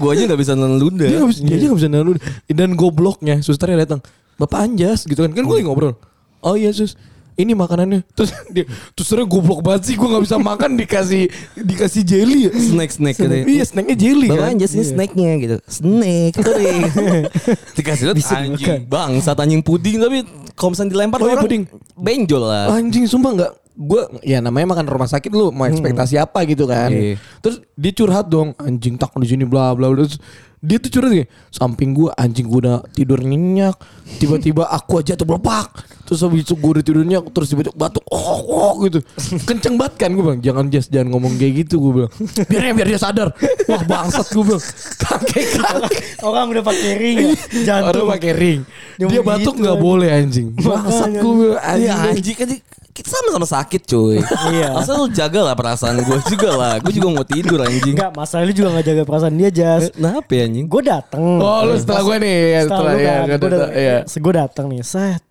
[0.00, 1.04] gue aja gak bisa neluda.
[1.04, 4.00] Dia, gak bisa, dia aja gak bisa nelan ludah Dan gobloknya Susternya datang
[4.40, 5.92] Bapak Anjas gitu kan Kan gue lagi ngobrol
[6.40, 6.96] Oh iya sus
[7.36, 8.00] ini makanannya.
[8.12, 11.22] Terus dia terus terus goblok banget sih gue nggak bisa makan dikasih
[11.56, 12.40] dikasih jelly.
[12.46, 13.34] Ya Snack snack gitu.
[13.48, 14.56] iya snacknya jelly Bapak kan?
[14.58, 15.56] aja sih snacknya gitu.
[15.64, 16.82] Snack kering
[17.78, 18.84] Dikasih lihat anjing.
[18.86, 20.18] Bangsat anjing puding Tapi
[20.52, 21.62] kalau misalnya dilempar Oh iya, orang puding.
[21.96, 22.66] Benjol lah.
[22.76, 26.92] Anjing sumpah nggak gue ya namanya makan rumah sakit lu mau ekspektasi apa gitu kan?
[26.92, 27.16] Iya.
[27.40, 30.04] terus dia curhat dong anjing tak di sini bla bla bla.
[30.04, 30.20] Terus
[30.62, 33.74] dia tuh curhat gini samping gue anjing gue udah tidur nyenyak
[34.22, 35.74] tiba-tiba aku aja tuh belepak
[36.06, 39.00] terus habis itu gue udah tidur nyenyak terus tiba-tiba batuk oh, oh gitu.
[39.48, 40.40] Kenceng banget kan gue bilang.
[40.40, 42.12] Jangan Jas jangan ngomong kayak gitu gue bilang.
[42.46, 43.28] Biar biar dia sadar.
[43.66, 44.64] Wah bangsat gue bilang.
[45.02, 47.32] Kakek kakek Orang udah pakai ring ya.
[47.66, 48.06] Jantung.
[48.06, 48.60] Orang pakai ring.
[49.00, 49.86] Dia batuk gitu, nggak anjing.
[49.88, 50.46] boleh anjing.
[50.54, 51.60] Bangsat gue bilang.
[51.62, 52.36] Iya anjing anjing.
[52.38, 52.48] kan
[52.92, 54.20] kita sama-sama sakit cuy
[54.52, 54.76] Iya.
[54.76, 58.44] Asal lu jaga lah perasaan gue juga lah Gue juga mau tidur anjing Enggak, masalah
[58.44, 59.88] lu juga gak jaga perasaan dia, Jas.
[59.90, 60.66] Kenapa ya anjing?
[60.68, 61.24] Gue dateng.
[61.40, 63.96] Oh lu setelah gue nih ya, Setelah setelah lu ya, kan, gue datang, iya.
[64.04, 65.22] gue datang nih, set.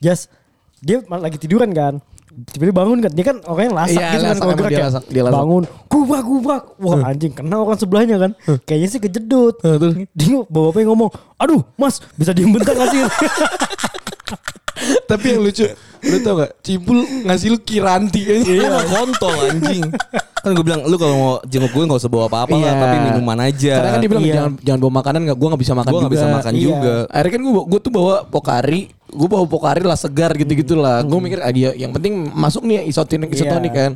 [0.00, 0.20] Jas,
[0.80, 2.00] dia malah lagi tiduran kan.
[2.30, 4.78] Tiba-tiba bangun kan, dia kan orangnya lasak Iya, gitu kan lasak, kalau emang gerak dia
[4.80, 4.86] ya.
[4.88, 5.36] lasak, dia lasak.
[5.36, 6.62] Bangun, gubrak gubrak.
[6.80, 8.30] Wah anjing, kena orang sebelahnya kan.
[8.64, 9.54] Kayaknya sih kejedut.
[9.60, 9.92] Terus?
[10.16, 13.02] Dia bawa-bapaknya ngomong, aduh mas bisa diem bentar gak sih?
[15.10, 15.66] Tapi yang lucu,
[16.00, 16.50] lu tau gak?
[16.60, 18.46] Cipul ngasih lu kiranti aja.
[18.46, 19.82] Iya kontol anjing
[20.40, 22.80] Kan gue bilang lu kalau mau jenguk gue gak usah bawa apa-apa lah Iya.
[22.80, 24.32] Tapi minuman aja Karena kan dia bilang Iya.
[24.32, 26.06] jangan jangan bawa makanan gak, gue gak bisa makan Gue juga.
[26.06, 26.62] gak bisa makan Iya.
[26.64, 31.02] juga Akhirnya kan gue gue tuh bawa pokari, gue bawa pokari lah segar gitu-gitu lah.
[31.02, 33.92] Gue mikir ah, dia yang penting masuk nih isotonik isotonik kan.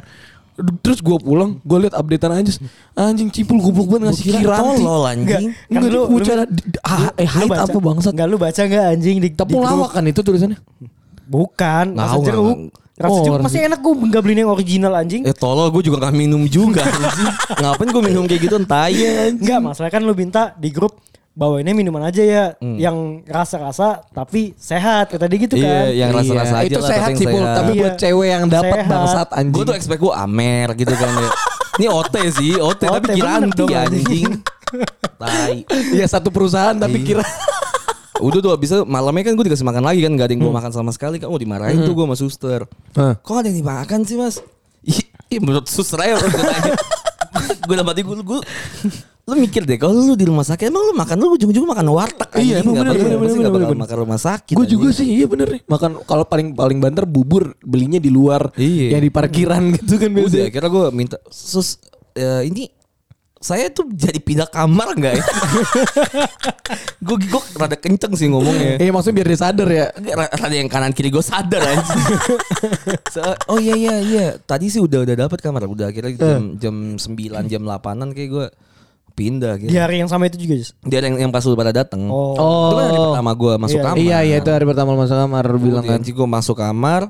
[0.79, 2.53] Terus gue pulang, gue liat updatean aja
[2.95, 4.79] anjing cipul goblok banget ngasih Kira kiranti.
[4.79, 6.47] tolol anjing Kan Enggak lu- lu lu-
[6.81, 8.13] ah, eh Lu haid baca- apa bangsat?
[8.13, 10.61] Enggak lu baca gak anjing di, Tepung lawak kan itu tulisannya.
[11.25, 12.57] Bukan, rasa jeruk.
[12.95, 15.23] Rasa Oh, jeruk masih enak gue nggak beliin yang original anjing.
[15.23, 17.27] Eh tolol gue juga gak minum juga anjing
[17.59, 21.03] Ngapain gue minum kayak gitu entah ya anjing Enggak, masalah kan lu minta di grup
[21.35, 22.45] bawainnya minuman aja ya
[22.79, 25.91] yang rasa-rasa tapi sehat kata dia gitu kan.
[25.91, 27.57] Iya yang rasa-rasa aja itu lah sehat tapi sih sehat.
[27.57, 27.99] tapi buat Iya.
[27.99, 29.51] cewek yang dapat bangsat anjing.
[29.53, 31.31] Gue tuh expect gue amer gitu kan ya
[31.75, 34.31] Ini OT sih OT, tapi OT, bener kiranti anjing
[35.21, 35.57] Tai
[35.91, 37.07] Iya satu perusahaan tapi Iya.
[37.11, 37.25] kira
[38.17, 40.55] Udah tuh abis itu malamnya kan gue dikasih makan lagi kan Gak ada yang gue
[40.55, 42.61] makan sama sekali kan Oh dimarahin tuh gue sama suster.
[42.95, 43.15] Hah.
[43.17, 44.39] Kok ada yang dimakan sih mas?
[44.85, 46.21] Ih, menurut suster aja
[47.67, 48.41] Gue dapat gue, gue
[49.25, 52.29] Lu mikir deh kalau lu di rumah sakit Emang lu makan lu ujung-ujung makan warteg
[52.37, 53.81] Iya, emang bener, bener, bener, bakal bener.
[53.81, 55.49] makan rumah sakit Gue juga sih iya bener.
[55.49, 58.95] Nih Makan kalau paling paling banter bubur belinya di luar Iya.
[58.95, 60.47] Yang di parkiran gitu kan Udah biasanya.
[60.47, 61.81] akhirnya gue minta Sus
[62.13, 62.69] ya, ini
[63.45, 65.25] saya tuh jadi pindah kamar nggak ya?
[67.05, 68.81] gue gue rada kenceng sih ngomongnya.
[68.81, 71.85] Eh maksudnya biar dia sadar ya Ra- Rada yang kanan kiri gue sadar aja.
[73.15, 74.27] So- oh iya iya iya.
[74.39, 75.69] Tadi sih udah udah dapat kamar.
[75.69, 77.13] Udah akhirnya jam jam 9
[77.45, 78.47] jam 8-an kayak gue
[79.13, 79.77] pindah Di gitu.
[79.77, 80.73] hari yang sama itu juga, Jis.
[80.81, 82.09] Dia yang yang pas lu pada datang.
[82.09, 82.35] Oh.
[82.35, 83.85] Itu kan hari pertama gue masuk Iya.
[83.85, 83.99] kamar.
[84.01, 87.03] Iya iya itu hari pertama lu masuk kamar bilang kan Nanti gue masuk kamar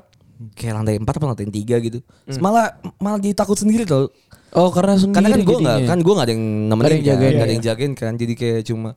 [0.53, 1.99] kayak lantai 4 apa lantai 3 gitu.
[2.27, 2.41] Hmm.
[2.43, 2.67] Malah
[2.99, 4.11] malah jadi takut sendiri tau.
[4.55, 5.91] Oh karena sendiri Karena kan gue nggak jadinya.
[5.91, 7.53] kan gue nggak ada yang nemenin Nggak ada yang kan, jagain, ada iya.
[7.53, 8.13] yang jagain kan.
[8.15, 8.91] Jadi kayak cuma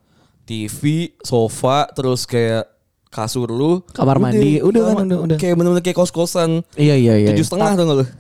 [0.44, 0.82] TV,
[1.20, 2.64] sofa, terus kayak
[3.08, 5.38] kasur lu, Kamar mandi, udah kan, udah, udah.
[5.38, 6.62] Kayak bener-bener kayak kos kosan.
[6.74, 8.06] Iya iya iya Tujuh setengah tuh nggak lu?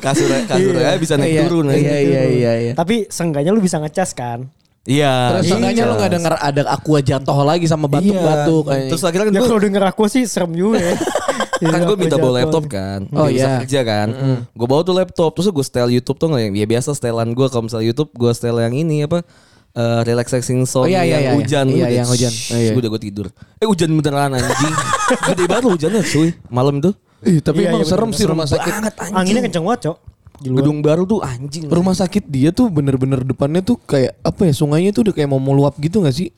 [0.00, 0.96] kasur kasur Iya.
[0.96, 1.64] bisa naik Iya, turun.
[1.66, 1.96] Iya aja.
[1.98, 4.48] iya iya iya Tapi seenggaknya lu bisa ngecas kan?
[4.84, 5.12] Iya.
[5.34, 8.62] Terus seenggaknya lo gak denger ada aqua jatuh lagi sama batuk-batuk.
[8.62, 8.70] Iya.
[8.70, 10.94] kayak- Terus akhirnya kan Ya gue kalau denger aku sih serem juga ya.
[11.74, 13.04] kan gue minta bawa laptop kan.
[13.10, 13.56] Oh, Dia bisa iya.
[13.60, 14.08] kerja kan.
[14.48, 17.46] Gue bawa tuh laptop terus gue setel YouTube tuh nggak yang ya biasa setelan gue
[17.46, 19.26] kalau misalnya YouTube gue setel yang ini apa
[19.70, 21.74] eh, relaxing song Oh, iya, iya, yang iya, hujan iya.
[21.74, 22.32] Iya, Udah, yang hujan.
[22.32, 22.72] shh, Oh, iya.
[22.72, 23.26] udah gue tidur.
[23.58, 24.74] Eh hujan beneran anjing.
[25.28, 26.90] Gede banget hujannya cuy malam itu.
[27.18, 28.72] Ih, tapi Iya, emang iya, serem sih rumah sakit.
[28.72, 29.16] Banget anjing.
[29.18, 29.96] Anginnya kenceng banget, Cok.
[30.38, 30.62] Di luar.
[30.62, 31.66] Gedung baru tuh anjing.
[31.66, 35.42] Rumah sakit dia tuh bener-bener depannya tuh kayak apa ya sungainya tuh udah kayak mau
[35.42, 36.30] meluap gitu gak sih?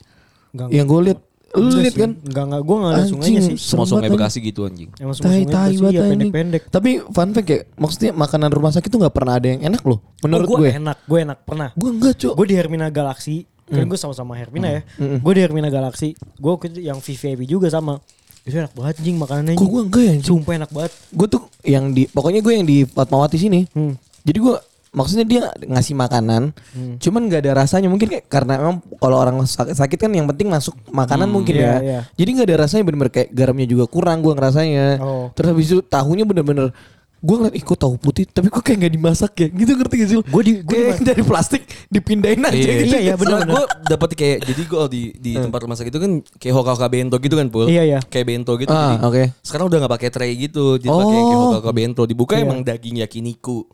[0.50, 1.18] Enggak, Yang gue lihat,
[1.54, 2.10] lu lihat kan?
[2.26, 2.62] Enggak, enggak.
[2.64, 3.56] Gue enggak ada sungainya sih.
[3.60, 4.90] semua sungai banget, Bekasi gitu anjing.
[4.98, 6.10] Emang semua Tai sungai Bekasi ya anjing.
[6.10, 6.62] pendek-pendek.
[6.72, 9.98] Tapi fun fact ya, maksudnya makanan rumah sakit tuh nggak pernah ada yang enak loh.
[10.24, 10.58] Menurut oh, gue.
[10.66, 11.68] gue enak, gue enak pernah.
[11.76, 12.34] Gue enggak, Cok.
[12.34, 13.36] Gue di Hermina Galaxy,
[13.70, 14.82] kan gue sama-sama Hermina ya.
[14.98, 18.02] Gue di Hermina Galaxy, gue yang VVIP juga sama.
[18.50, 19.54] Itu enak banget anjing makanannya.
[19.54, 20.26] Kok gue enggak ya anjing?
[20.26, 20.92] Sumpah enak banget.
[21.14, 23.60] Gue tuh yang di pokoknya gue yang di Fatmawati sini.
[23.70, 23.94] Hmm.
[24.26, 24.54] Jadi gue
[24.90, 26.50] maksudnya dia ngasih makanan,
[26.98, 30.50] cuman nggak ada rasanya mungkin kayak karena emang kalau orang sakit, sakit kan yang penting
[30.50, 31.74] masuk makanan mungkin iya, ya.
[31.78, 32.00] iya.
[32.18, 34.98] Jadi nggak ada rasanya bener-bener kayak garamnya juga kurang gue ngerasanya.
[34.98, 35.30] Oh.
[35.38, 36.74] Terus habis itu tahunya bener-bener
[37.20, 40.16] gue ngeliat kok tahu putih tapi kok kayak nggak dimasak ya gitu ngerti gak sih?
[40.24, 42.84] Gua di- di- dari plastik dipindahin aja Iya, gitu.
[42.86, 43.44] iya, iya, bener.
[43.44, 47.16] Gue dapet kayak jadi gue di di tempat rumah sakit itu kan kayak hoka-hoka bento
[47.16, 47.66] gitu kan pul.
[47.66, 47.98] Iya, iya.
[48.02, 48.70] Kayak bento gitu.
[48.70, 49.22] Ah, jadi oke.
[49.40, 51.40] Sekarang udah nggak pakai tray gitu, jadi pakai kayak Oh.
[51.50, 52.02] hoka-hoka bento.
[52.02, 52.42] Dibuka Iya.
[52.42, 53.68] emang daging yakiniku,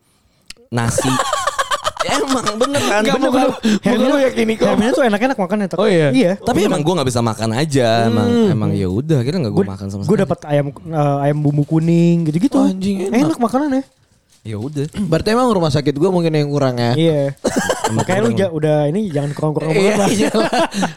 [0.68, 1.06] nasi.
[2.08, 3.00] emang bener kan?
[3.00, 3.96] Enggak Bener mau kan?
[3.96, 4.66] gue lu yakin kok.
[4.66, 5.66] Hermina tuh enak-enak makannya.
[5.66, 5.78] Tok.
[5.78, 6.08] Oh, iya?
[6.10, 6.32] Iya.
[6.36, 9.86] Tapi emang gue nggak bisa makan aja, emang emang ya udah, kira nggak gue makan
[9.86, 10.24] sama Gue sekali.
[10.24, 12.56] dapat ayam eh, ayam bumbu kuning gitu-gitu.
[12.56, 13.34] Oh, anjing, enak.
[13.34, 13.84] enak makanannya.
[14.46, 14.86] Ya udah.
[15.10, 16.94] Berarti emang rumah sakit gue mungkin yang kurang ya.
[16.94, 17.34] Iya.
[17.98, 20.08] Makanya lu ja- udah ini jangan kurang-kurang banget Iya, lah.
[20.08, 20.50] iyalah.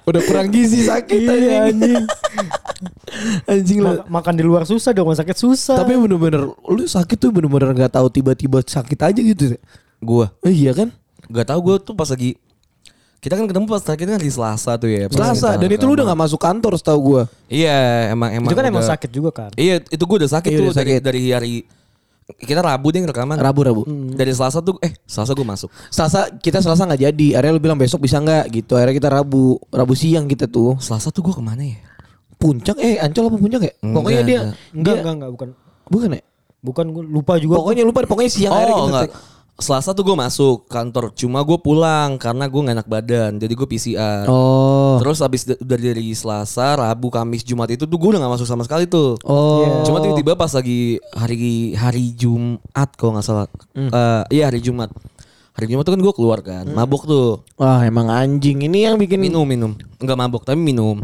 [0.05, 2.05] Udah kurang gizi sakit Iya, anjing.
[3.49, 4.05] anjing lah.
[4.05, 5.77] Ma- makan di luar susah, di rumah sakit susah.
[5.77, 9.57] Tapi bener-bener lu sakit tuh bener-bener nggak tahu tiba-tiba sakit aja gitu.
[9.99, 10.89] Gue Eh, iya kan?
[11.25, 12.33] nggak tahu gue tuh pas lagi
[13.19, 15.11] kita kan ketemu pas sakit kan di Selasa tuh ya.
[15.11, 17.23] Selasa dan itu lu udah nggak masuk kantor setahu gua.
[17.45, 17.75] Iya,
[18.09, 18.47] emang emang.
[18.47, 19.51] itu kan emang udah- sakit juga kan.
[19.53, 21.01] Iya, itu gue udah sakit Iya, tuh udah dari sakit.
[21.03, 21.53] dari hari
[22.39, 23.35] kita Rabu deh rekaman.
[23.35, 23.83] Rabu-rabu.
[24.15, 25.67] Dari Selasa tuh eh Selasa gue masuk.
[25.89, 27.27] Selasa kita Selasa nggak jadi.
[27.35, 28.79] Akhirnya lu bilang besok bisa nggak gitu.
[28.79, 30.79] Akhirnya kita Rabu Rabu siang kita tuh.
[30.79, 31.75] Selasa tuh gue ke mana ya?
[32.33, 33.73] Puncak eh Ancol apa puncak ya?
[33.77, 34.55] Enggak, Pokoknya dia enggak.
[34.71, 35.49] Enggak, dia- enggak, enggak, bukan.
[35.91, 36.21] bukan ya?
[36.61, 37.55] Bukan gue lupa juga.
[37.57, 39.11] Pokoknya lupa pokoknya siang akhirnya Oh kita enggak.
[39.59, 43.67] Selasa tuh gue masuk kantor, cuma gue pulang karena gue gak enak badan, jadi gue
[43.67, 44.23] PCR.
[44.25, 44.95] Oh.
[44.97, 48.47] Terus abis da- dari, dari Selasa, Rabu, Kamis, Jumat itu tuh gue udah gak masuk
[48.47, 49.19] sama sekali tuh.
[49.21, 49.59] Oh.
[49.59, 49.69] Iya.
[49.83, 53.45] Cuma tiba-tiba pas lagi hari hari Jumat kalau nggak salah,
[53.75, 54.89] Eh, iya hari Jumat.
[55.53, 57.43] Hari Jumat tuh kan gue keluar kan, mabok tuh.
[57.59, 61.03] Wah emang anjing ini yang bikin minum minum nggak mabok tapi minum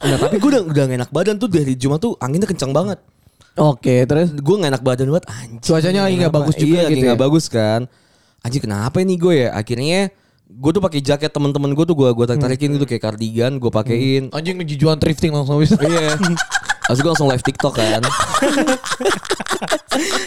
[0.00, 2.96] nah tapi gue udah udah gak enak badan tuh dari Jumat tuh anginnya kencang banget
[3.56, 4.36] Oke terus?
[4.36, 5.60] Gue gak enak badan banget anjing.
[5.64, 6.36] Cuacanya lagi kenapa?
[6.44, 7.24] bagus juga iya, lagi gitu nggak ya?
[7.24, 7.80] bagus kan.
[8.44, 9.48] Anjing kenapa ini gue ya?
[9.56, 10.00] Akhirnya
[10.46, 13.70] gue tuh pakai jaket temen-temen gue tuh gue gue tarik tarikin gitu kayak kardigan gue
[13.72, 14.28] pakein.
[14.30, 15.80] Anjing ngejujuan thrifting langsung bisa.
[15.82, 16.14] iya.
[16.86, 18.02] Terus gue langsung live TikTok kan.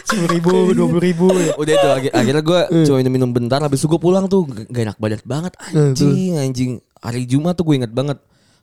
[0.03, 1.27] Sepuluh ribu, dua puluh ribu.
[1.37, 1.53] ya.
[1.55, 4.97] Udah itu akhir- akhirnya gue cuma minum-minum bentar Habis itu gue pulang tuh Gak enak
[4.97, 6.71] badan banget Anjing anjing.
[6.99, 8.17] Hari Jumat tuh gue inget banget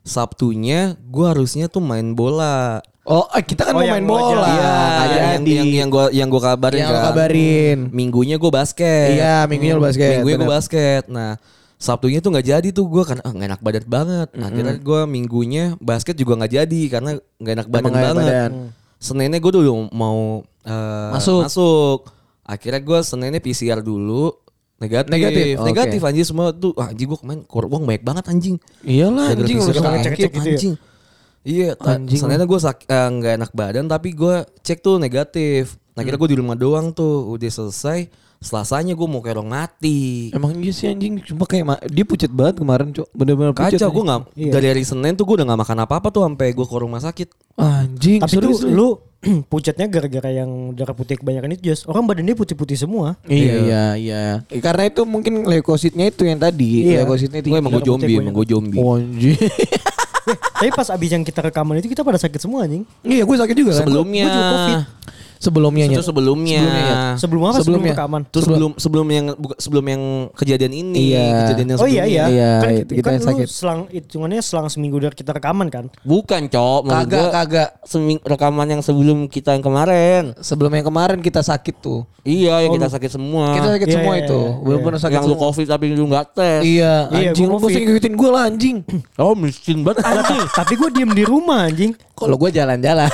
[0.07, 4.43] Sabtunya gue harusnya tuh main bola Oh eh, kita kan Oh, mau main bola.
[4.43, 7.03] Iya, Nggak yang, yang yang gue yang gue kabarin Yang kan.
[7.07, 7.77] kabarin.
[7.87, 9.15] Minggunya gue basket.
[9.15, 11.03] Iya, minggunya lu basket, Minggunya gue basket.
[11.07, 11.39] Nah,
[11.79, 14.27] Sabtunya tuh nggak jadi tuh gue kan ah, nggak enak badan banget.
[14.33, 18.27] Nah, Akhirnya gue minggunya basket juga nggak jadi karena nggak enak badan enak banget.
[18.27, 18.51] badan.
[18.97, 21.47] Seninnya gue dulu mau eh, Masuk.
[21.47, 21.99] masuk.
[22.43, 24.35] Akhirnya gue Seninnya PCR dulu
[24.77, 25.09] negatif.
[25.09, 25.65] Negatif, oke.
[25.65, 26.71] Negatif anjing semua tuh.
[26.73, 28.55] Wah, anjing gue kemarin keluar uang banyak banget anjing.
[28.81, 30.53] Iyalah anjing sakit, ngecek-ngecek gitu ya?
[30.53, 30.73] anjing.
[31.41, 32.19] Iya, Anjing.
[32.19, 35.79] Seninnya gue sak- eh, nggak enak badan tapi gue cek tuh negatif.
[35.93, 38.26] Nah kira gue di rumah doang tuh udah selesai.
[38.37, 40.29] Selasanya gue mau kayak orang mati.
[40.29, 43.07] Emang iya sih anjing cuma kayak ma- dia pucet banget kemarin, Cok.
[43.09, 43.75] Bener-bener pucet.
[43.75, 44.51] Kacau gue nggak Iya.
[44.51, 47.27] dari hari Senin tuh gue udah nggak makan apa-apa tuh sampai gue ke rumah sakit.
[47.55, 48.87] Anjing, Tapi serius tuh lu
[49.49, 53.17] pucatnya gara-gara yang darah putih kebanyakan itu just orang badannya putih-putih semua.
[53.25, 54.21] Iya iya iya.
[54.47, 56.85] Eh, Karena itu mungkin leukositnya itu yang tadi.
[56.87, 57.01] Iya.
[57.01, 58.77] Leukositnya Gue emang gue zombie, emang gue zombie.
[58.77, 59.33] Oh, anjing.
[60.27, 62.83] Eh, tapi pas abis yang kita rekaman itu kita pada sakit semua anjing.
[62.99, 63.79] Iya, gue sakit juga kan.
[63.79, 64.25] Sebelumnya.
[64.25, 64.77] Gua juga Covid.
[65.37, 66.03] Sebelumnya Itu Nya.
[66.03, 66.59] sebelumnya.
[66.59, 66.97] Sebelumnya, ya.
[67.15, 67.51] Sebelum apa?
[67.51, 67.93] Sebelum Sebelumnya.
[67.93, 68.21] rekaman.
[68.27, 70.01] Terus sebelum sebelum yang sebelum yang
[70.33, 71.25] kejadian ini, Iya.
[71.43, 72.05] kejadian yang Oh iya sebelumnya.
[72.07, 72.25] iya.
[72.27, 73.47] Iya, kan, itu kita kan yang lu sakit.
[73.47, 75.85] selang hitungannya selang seminggu dari kita rekaman kan.
[76.01, 76.81] Bukan, Cok.
[76.83, 77.69] Kagak, gua kagak.
[77.83, 80.23] seming- rekaman yang sebelum kita yang kemarin.
[80.37, 82.03] Sebelum yang kemarin kita sakit tuh.
[82.21, 83.55] Iya, yang Oh, kita sakit semua.
[83.55, 84.39] Kita sakit Iya, semua iya, itu.
[84.41, 84.59] iya.
[84.59, 85.45] Belum pernah sakit yang lu semua.
[85.47, 86.61] covid tapi lu nggak tes.
[86.61, 87.83] Iya, Iya, anjing lu mesti Covid.
[87.85, 88.77] ngikutin gue lah anjing.
[89.17, 90.41] Oh miskin banget anjing.
[90.51, 91.91] tapi gue diem di rumah anjing.
[92.11, 93.07] Kalau gue jalan-jalan.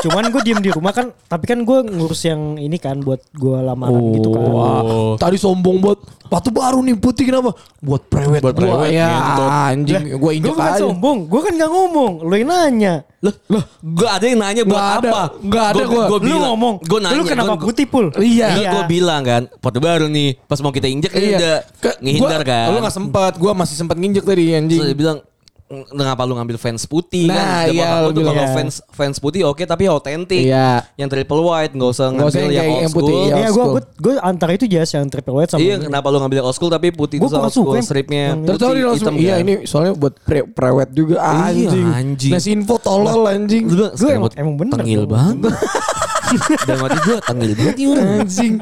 [0.00, 3.58] Cuman gue diem di rumah kan, tapi kan gue ngurus yang ini kan buat gue
[3.58, 4.42] lamaran gitu kan.
[4.46, 4.80] Wah,
[5.16, 7.50] tadi sombong buat batu baru nih putih kenapa?
[7.78, 8.62] Buat prewed Buat gua.
[8.80, 9.48] prewed, ya ngentot.
[9.50, 10.80] anjing gue Gue injek bukan aja.
[10.80, 12.94] sombong, gue kan gak ngomong, lu yang nanya.
[13.18, 14.98] Loh, loh, gue ada yang nanya buat ada.
[15.04, 15.22] apa?
[15.36, 16.04] Nggak ada gua.
[16.06, 17.16] Gue Lu ngomong, gue nanya.
[17.16, 18.06] lu kenapa gua- putih pul?
[18.14, 18.46] Iya.
[18.56, 20.38] Iya, gue bilang kan, foto baru nih.
[20.40, 22.66] Pas mau kita injek kan udah Ke- ngehindar gua- kan.
[22.68, 24.78] Lu gak sempat, gue masih sempat nginjek tadi anjing.
[24.78, 25.18] Terus dia bilang,
[25.66, 27.66] "Ng- ngapa lu ngambil fans putih Nah, kan?
[27.68, 28.54] iya, Aku lu tuh kalau Iya.
[28.54, 30.46] fans fans putih oke tapi autentik.
[30.46, 30.86] Iya.
[30.94, 33.26] Yang triple white nggak usah Nggak usah ngambil yang yang, old yang putih, school.
[33.26, 33.34] iya.
[33.36, 33.72] Iya, gue school.
[33.72, 35.60] gue gue antara itu jas yang triple white sama.
[35.60, 35.84] Iya, ini.
[35.84, 38.94] kenapa lu ngambil yang old school tapi putih Gua itu suka school stripnya Terus langsung,
[38.94, 39.42] hitam iya kan?
[39.42, 41.86] ini soalnya buat pre prewed juga Iya, anjing.
[41.88, 42.32] anjing.
[42.32, 43.64] Ngasih info tolol anjing.
[43.66, 45.50] Gua emang- "Serabut emang bener Tengil dong." banget.
[46.62, 48.08] Dan mati gue tengil banget nih orang.
[48.18, 48.54] Anjing.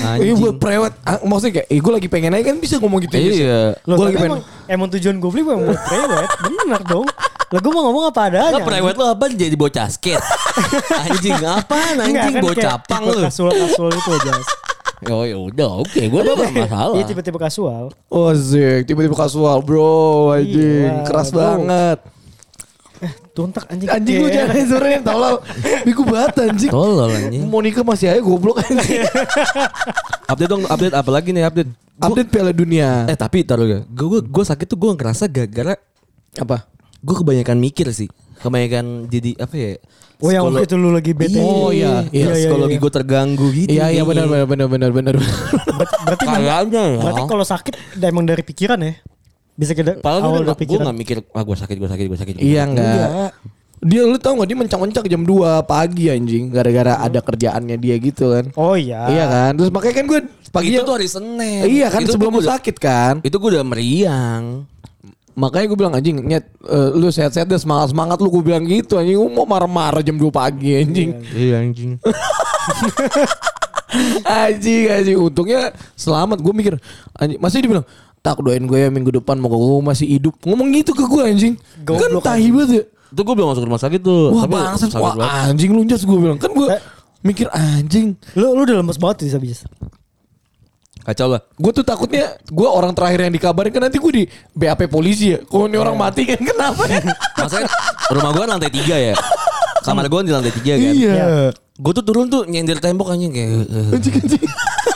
[0.00, 0.20] Anjing.
[0.20, 0.92] Ini buat prewed.
[1.00, 3.14] Ah, Maksudnya kayak, eh gue lagi pengen aja kan bisa ngomong gitu.
[3.14, 3.42] aja sih.
[3.42, 3.62] Iya.
[3.76, 6.10] Tapi lagi pengen- emang, emang tujuan gue beli emang buat prewed,
[6.44, 7.06] bener dong.
[7.44, 8.50] Lah gue mau ngomong apa adanya.
[8.50, 10.24] Lo prewed lo apa jadi bocah skate?
[11.04, 13.20] anjing apaan Enggak, anjing kan bocah pang tipe lu.
[13.22, 14.48] Kasual-kasual itu jas.
[15.04, 16.96] Oh ya udah oke gue udah gak masalah.
[16.96, 17.92] Iya tipe-tipe kasual.
[18.08, 21.44] Oh zik, tiba-tiba kasual bro, anjing, Iya, keras bro.
[21.60, 21.98] banget.
[23.32, 23.88] Tuntak anjing.
[23.90, 25.36] Anjing lu Kayak- jangan sore tolol.
[25.82, 26.70] Biku banget anjing.
[26.70, 27.42] Tolol anjing.
[27.44, 29.02] Monica masih aja goblok anjing.
[30.30, 31.70] Update dong, update apa lagi nih update?
[31.94, 33.06] Gua- Update Piala Dunia.
[33.06, 35.78] eh tapi taruh ya, gue gue sakit tuh gue ngerasa gara-gara
[36.34, 36.66] apa?
[37.04, 38.08] gue kebanyakan mikir sih,
[38.40, 39.70] kebanyakan jadi apa ya?
[40.18, 41.36] Oh yang waktu itu lu lagi bete.
[41.36, 42.08] Oh, iya.
[42.08, 42.80] iya, iya, psikologi iya.
[42.80, 43.68] gue terganggu gitu.
[43.68, 45.14] Iya iya benar benar benar benar benar.
[45.20, 47.00] Berarti, berarti, Kayaknya ya.
[47.04, 48.94] berarti kalau sakit emang dari pikiran ya?
[49.54, 52.18] Bisa kita Padahal gue awal udah gue gak mikir, ah gue sakit, gue sakit, gue
[52.18, 52.34] sakit.
[52.42, 53.30] Iya enggak.
[53.84, 58.34] Dia lu tau gak dia mencak-mencak jam 2 pagi anjing gara-gara ada kerjaannya dia gitu
[58.34, 58.50] kan.
[58.58, 59.06] Oh iya.
[59.06, 59.50] Iya kan?
[59.54, 61.62] Terus makanya kan gue pagi Itu tuh hari Senin.
[61.70, 63.14] Iya kan Itu sebelum lu udah- sakit kan.
[63.22, 64.66] Itu gue udah meriang.
[65.34, 68.98] Makanya gue bilang anjing nyet eh, lu sehat-sehat deh semangat semangat lu gue bilang gitu
[68.98, 71.10] anjing lu mau marah-marah jam 2 pagi anjing.
[71.30, 71.90] Iya anjing.
[74.26, 76.74] anjing anjing untungnya selamat gue mikir
[77.14, 77.86] anjing masih dia bilang
[78.24, 81.54] tak doain gue ya minggu depan mau gue masih hidup ngomong gitu ke gue anjing
[81.78, 82.82] kan Goblok, tahi banget ya
[83.12, 84.32] Itu gue belum masuk rumah sakit tuh.
[84.32, 85.44] wah Tapi bangsat sakit wah banget.
[85.46, 86.80] anjing lu jas gue bilang kan gue Eh.
[87.20, 89.66] mikir anjing Lu lu udah lemes banget bisa bisa.
[90.98, 91.44] Kacau lah.
[91.52, 95.44] gue tuh takutnya gue orang terakhir yang dikabarin kan nanti gue di BAP polisi ya
[95.44, 97.04] kalau ini orang mati kan kenapa ya
[97.38, 97.68] Maksudnya
[98.08, 99.14] rumah gue lantai tiga ya.
[99.78, 100.90] Kamar gue di lantai tiga kan.
[100.90, 103.68] iya Gue tuh turun tuh nyender tembok anjing kayak.
[103.92, 104.42] anjing anjing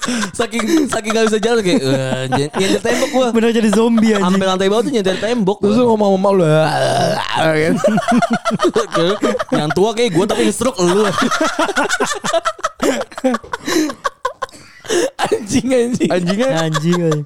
[0.38, 3.26] saking saking gak bisa jalan kayak eh, nyen- nyender tembok gue.
[3.32, 4.24] Bener jadi zombie anjing.
[4.26, 5.58] Sampai lantai bawah tuh nyender tembok.
[5.58, 7.74] terus lu ngomong ngomong lu kan
[9.58, 11.04] yang tua kayak gue tapi stroke lu.
[15.22, 16.48] anjing anjing Anjingnya.
[16.60, 17.24] Anjing anjing.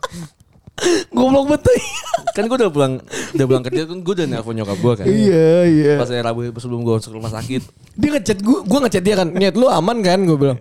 [1.09, 1.73] goblok betul
[2.37, 3.01] kan gue udah pulang
[3.33, 5.07] udah pulang kerja kan gue udah nelfon nyokap gue kan.
[5.09, 7.65] iya iya Pas hari Rabu sebelum gue masuk rumah sakit.
[7.97, 10.61] dia ngechat gue gue ngechat dia kan niat lu aman kan gue bilang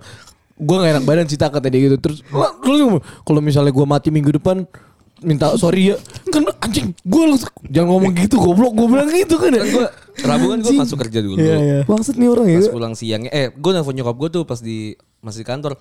[0.55, 3.85] gue gak enak badan sih kata dia gitu terus "Lah, terus gua, kalau misalnya gue
[3.85, 4.63] mati minggu depan
[5.23, 5.95] minta sorry ya
[6.31, 9.87] kan anjing gue langsung jangan ngomong gitu goblok gue bilang gitu kan ya Kan gue
[10.15, 11.35] Rabu kan gue masuk kerja dulu.
[11.35, 11.79] Iya iya.
[11.83, 14.95] bangsat nih orang ya Pas pulang siangnya eh gue nelfon nyokap gue tuh pas di
[15.19, 15.75] masih di kantor.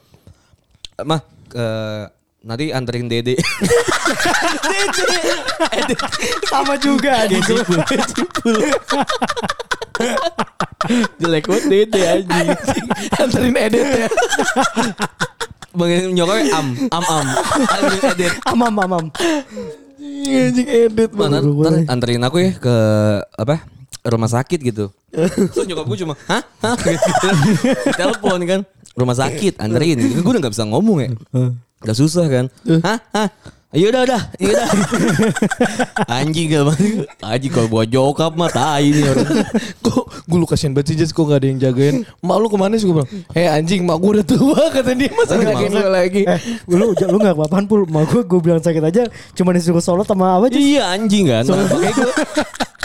[0.99, 1.23] Eh, Mah
[1.55, 2.05] eh,
[2.43, 3.39] nanti anterin Dede.
[6.51, 7.43] Sama juga anjing.
[11.21, 12.49] Jelek banget Dede anjing.
[13.23, 14.09] anterin edit ya
[15.75, 17.27] Bang nyokapnya am am am.
[17.67, 18.27] Anterin Dede.
[18.47, 19.05] Amam amam.
[20.25, 21.43] anjing edit Mana
[21.91, 22.75] anterin aku ya ke
[23.35, 23.65] apa
[24.05, 24.93] rumah sakit gitu.
[25.11, 27.29] Terus nyokap gue cuma hah hah gitu.
[27.99, 28.61] Telepon kan
[28.95, 29.99] rumah sakit anterin.
[29.99, 31.11] Gue udah nggak bisa ngomong ya.
[31.83, 32.47] Udah susah kan.
[32.85, 33.29] Hah hah.
[33.75, 34.69] Iya udah udah, iya udah.
[36.17, 37.11] Anjing gak banget.
[37.19, 39.27] Anjing kalau bawa jokap mah tai nih orang.
[39.81, 42.55] kok gue lu kasihan banget sih Jas kok gak ada yang jagain mak lu ke
[42.55, 45.71] mana sih gue bilang eh anjing mak gue udah tua kata dia masa Enggak, jagain
[45.75, 46.39] gue lagi Eh,
[46.71, 47.83] lu lu gak apa-apaan pul.
[47.87, 49.03] Ma gue gue bilang sakit aja.
[49.35, 50.55] Cuma disuruh sholat sama apa aja.
[50.55, 51.43] Iya anjing kan.
[51.45, 51.67] Nah,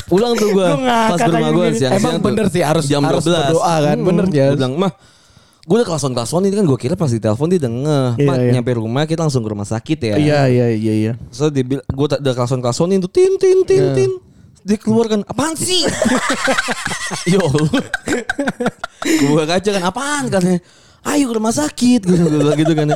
[0.06, 3.21] pulang tuh gue Lu pas ke rumah gue siang-siang Emang bener sih, harus- jam harus
[3.23, 3.30] 12.
[3.30, 4.49] berdoa kan, bener, Jas.
[4.49, 4.91] Gue bilang mah
[5.69, 8.17] gue udah kelason kelason ini kan gue kira pas di telepon dia ngeh.
[8.17, 8.51] Iya, Mak, iya.
[8.58, 10.15] nyampe rumah kita langsung ke rumah sakit ya.
[10.17, 11.12] Iya iya iya iya.
[11.29, 13.93] So dia bilang gue udah kelason kelasonin tuh tin tin tin Iya.
[13.93, 14.12] tin.
[14.65, 15.86] Dia keluarkan apaan sih?
[17.34, 17.45] Yo
[19.05, 20.23] gue kaca kan apaan?
[20.34, 20.60] Katanya
[21.05, 22.91] ayo ke rumah sakit bilang gitu kan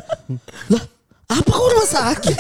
[0.74, 0.84] lah
[1.30, 2.36] apa kok rumah sakit?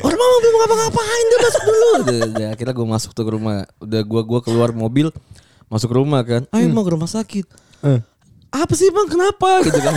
[0.00, 1.88] Orang mama belum ngapa-ngapain dia masuk dulu.
[1.92, 3.68] Udah, udah, akhirnya gue masuk tuh ke rumah.
[3.76, 5.12] Udah gue gua keluar mobil
[5.68, 6.48] masuk ke rumah kan.
[6.52, 7.44] Ayo mau ke rumah sakit.
[7.84, 8.00] Eh.
[8.52, 9.08] Apa sih bang?
[9.08, 9.64] Kenapa?
[9.64, 9.96] Gitu kan.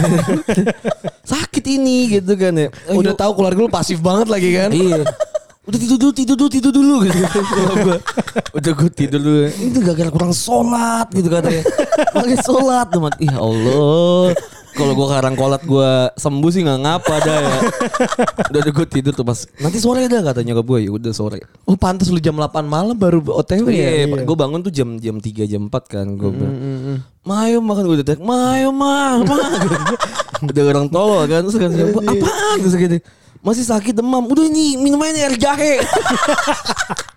[1.36, 2.72] Sakit ini gitu kan ya.
[2.88, 3.04] Ayo.
[3.04, 4.72] udah tahu keluarga lu pasif banget lagi kan?
[4.72, 5.04] Iya.
[5.66, 7.20] Udah tidur dulu tidur dulu tidur dulu gitu.
[7.86, 7.98] Gua.
[8.56, 9.40] udah gue tidur dulu.
[9.50, 11.64] Itu gara-gara kurang sholat gitu katanya
[12.16, 14.32] pakai sholat tuh ya Allah
[14.76, 17.58] kalau gue karang kolat gue sembuh sih nggak ngapa dah ya
[18.52, 21.40] udah udah gue tidur tuh pas nanti sore dah katanya ke gue ya udah sore
[21.66, 24.06] Oh pantas lu jam 8 malam baru OTW ya?
[24.06, 26.56] Iya, gue bangun tuh jam jam 3 jam 4 kan gue bilang.
[27.26, 29.50] Mayo makan gue udah teriak, Mayo mah, mah.
[30.46, 32.98] udah orang tolol kan terus kan siapa apaan terus gitu.
[33.42, 34.30] Masih sakit demam.
[34.30, 35.82] Udah ini minum aja air jahe.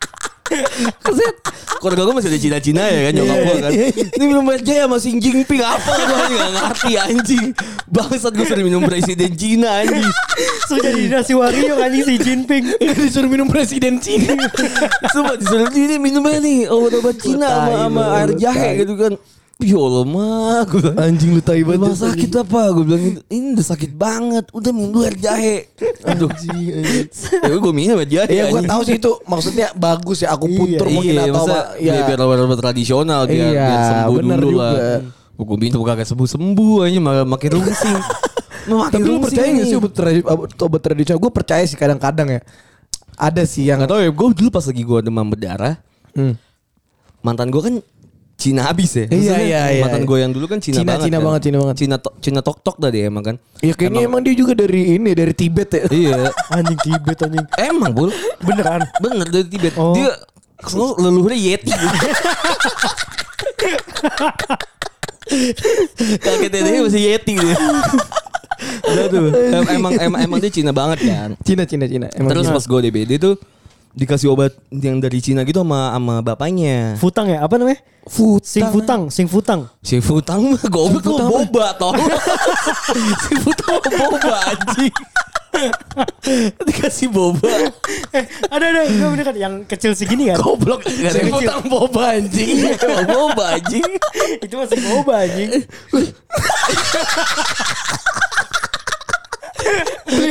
[1.05, 1.37] Keset.
[1.79, 3.73] Keluarga gue masih ada Cina-Cina ya kan nyokap gue kan.
[4.19, 7.47] Ini minum sama Xi Jinping apa gue gak ngerti anjing.
[7.87, 10.11] Bangsat gue sering minum presiden Cina anjing.
[10.67, 12.65] So jadi dinasti wario anjing si Jinping.
[12.83, 14.35] Disuruh minum presiden Cina.
[15.15, 19.15] Coba disuruh ini minum aja nih obat-obat Cina sama, air jahe gitu kan.
[19.59, 21.83] Ya Allah mah gue bilang, Anjing lu tai banget.
[21.83, 22.71] Emang sakit apa?
[22.71, 24.45] Gue bilang gitu, ini udah sakit banget.
[24.55, 25.67] Udah minum air jahe.
[26.07, 26.31] Aduh.
[26.31, 28.31] ya gue minum air jahe.
[28.31, 31.91] Iya gue tahu sih itu maksudnya bagus ya aku putur Iya, mungkin atau masa, ya.
[31.91, 32.07] Ya.
[32.07, 34.63] biar obat-obat tradisional biar, Iya, biar sembuh bener dulu juga.
[34.63, 34.99] lah.
[35.35, 37.99] Gue minum kagak sembuh-sembuh aja makin rungsing.
[38.71, 39.77] Makin Tapi lu percaya gak sih?
[40.61, 42.41] Obat tradisional gue percaya sih kadang-kadang ya.
[43.19, 45.83] Ada sih yang Gak tau ya, gue dulu pas lagi gue demam berdarah,
[46.15, 46.39] Hmm.
[47.21, 47.75] mantan gue kan
[48.39, 49.05] Cina abis ya.
[49.11, 49.83] Iya, iya, iya.
[49.83, 51.11] Mantan gue yang dulu kan Cina, Cina, banget.
[51.11, 51.27] Cina kan.
[51.27, 51.77] banget, Cina banget.
[51.83, 53.37] Cina, to- Cina tok tok tadi emang kan.
[53.59, 55.83] Ya kayaknya emang, dia juga dari ini dari Tibet ya.
[55.91, 56.31] Iya.
[56.55, 57.47] Anjing Tibet anjing.
[57.59, 58.15] emang bul.
[58.39, 58.87] Beneran.
[59.03, 59.75] Bener dari Tibet.
[59.75, 59.91] Oh.
[59.91, 60.15] Dia
[61.03, 61.75] leluhurnya Yeti.
[66.23, 67.57] Kakek tetenya masih Yeti dia.
[68.87, 69.29] Udah tuh.
[69.35, 71.35] Em- Emang, emang emang dia Cina banget kan.
[71.43, 72.07] Cina Cina Cina.
[72.15, 72.57] Emang Terus Cina.
[72.57, 73.35] pas gue DBD tuh
[73.99, 76.95] dikasih obat yang dari Cina gitu sama sama bapaknya.
[77.03, 77.43] Futang ya?
[77.43, 77.83] Apa namanya?
[78.07, 78.47] Futang.
[78.47, 79.61] Sing Futang, Sing Futang.
[79.83, 81.93] Si Futang mah goblok tuh boba toh.
[83.27, 84.95] si Futang boba anjing.
[86.71, 87.51] Dikasih boba.
[88.15, 90.39] Eh, ada ada enggak bener kan yang kecil segini kan?
[90.39, 90.87] goblok.
[90.87, 92.49] Gak ada yang boba anjing.
[92.55, 92.79] Iya,
[93.19, 93.91] boba anjing.
[94.39, 95.51] Itu masih boba anjing.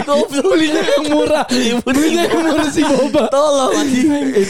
[0.07, 1.45] Goblok belinya yang murah.
[1.83, 3.23] Belinya yang murah si boba.
[3.27, 4.07] Tolong anjing.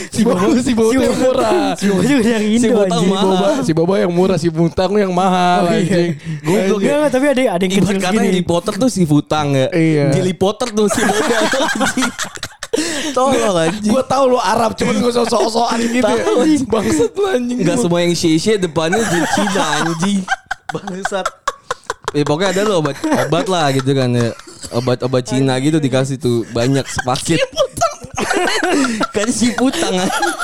[0.10, 1.52] Si boba si boba yang murah.
[1.76, 3.02] Si boba juga Si Indo mahal.
[3.04, 5.82] Boba si boba yang murah si butang yang mahal Oh, iya.
[5.82, 6.10] anjing.
[6.42, 6.98] Goblok ya.
[7.10, 8.20] tapi ada ada yang kecil kata.
[8.22, 9.68] Harry Potter tuh si Futang ya.
[9.74, 10.06] Iya.
[10.14, 12.12] Gilly Potter tuh si boba tuh anjing.
[13.14, 13.92] Tolong anjing.
[13.92, 16.06] Gue tau lo Arab cuman gue sok-sokan gitu.
[16.06, 16.62] Tahu, anjing.
[16.68, 17.58] Bangsat lu anjing.
[17.66, 20.20] Enggak semua yang sheshe depannya di Cina anjing.
[20.70, 21.26] Bangsat.
[22.18, 24.34] Ya pokoknya ada lo obat obat lah gitu kan ya.
[24.74, 27.38] Obat-obat Cina gitu dikasih tuh banyak sepaket.
[29.16, 30.36] kan si putang anjing.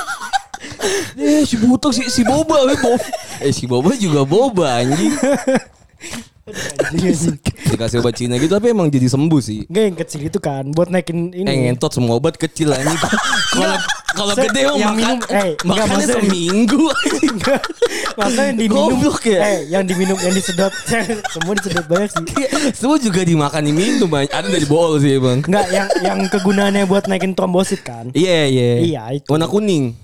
[1.17, 3.07] Eh si putang si si boba we boba.
[3.41, 5.13] Eh si boba juga boba anjing.
[7.63, 9.63] Dikasih obat Cina gitu tapi emang jadi sembuh sih.
[9.65, 11.47] Enggak yang kecil itu kan buat naikin ini.
[11.47, 12.99] Eh ngentot semua obat kecil anjing.
[13.55, 13.77] Kalau
[14.13, 16.83] kalau Se- gede mah yang makan minum, eh, enggak, makannya maksudnya- seminggu.
[18.19, 19.39] Masa yang diminum Goblok ya?
[19.41, 20.73] Eh, yang diminum yang disedot
[21.33, 22.25] semua disedot banyak sih.
[22.73, 24.29] Semua juga dimakan diminum banyak.
[24.29, 25.39] Ada dari bool sih bang.
[25.41, 28.13] Enggak, yang yang kegunaannya buat naikin trombosit kan.
[28.13, 28.69] Iya iya.
[28.83, 29.27] Iya, itu.
[29.29, 29.97] Warna kuning.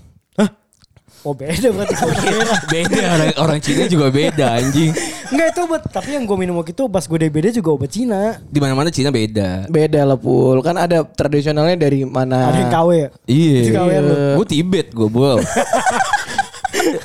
[1.20, 2.60] Oh beda berarti merah.
[2.72, 4.88] Beda orang orang Cina juga beda anjing.
[5.28, 8.40] Enggak itu obat, tapi yang gue minum waktu itu pas gue DBD juga obat Cina.
[8.48, 9.68] Di mana mana Cina beda.
[9.68, 10.64] Beda lah pul.
[10.64, 12.48] Kan ada tradisionalnya dari mana.
[12.48, 13.08] Ada yang KW ya.
[13.28, 14.00] Iya.
[14.00, 14.14] Lu.
[14.40, 15.44] Gue Tibet gue bol.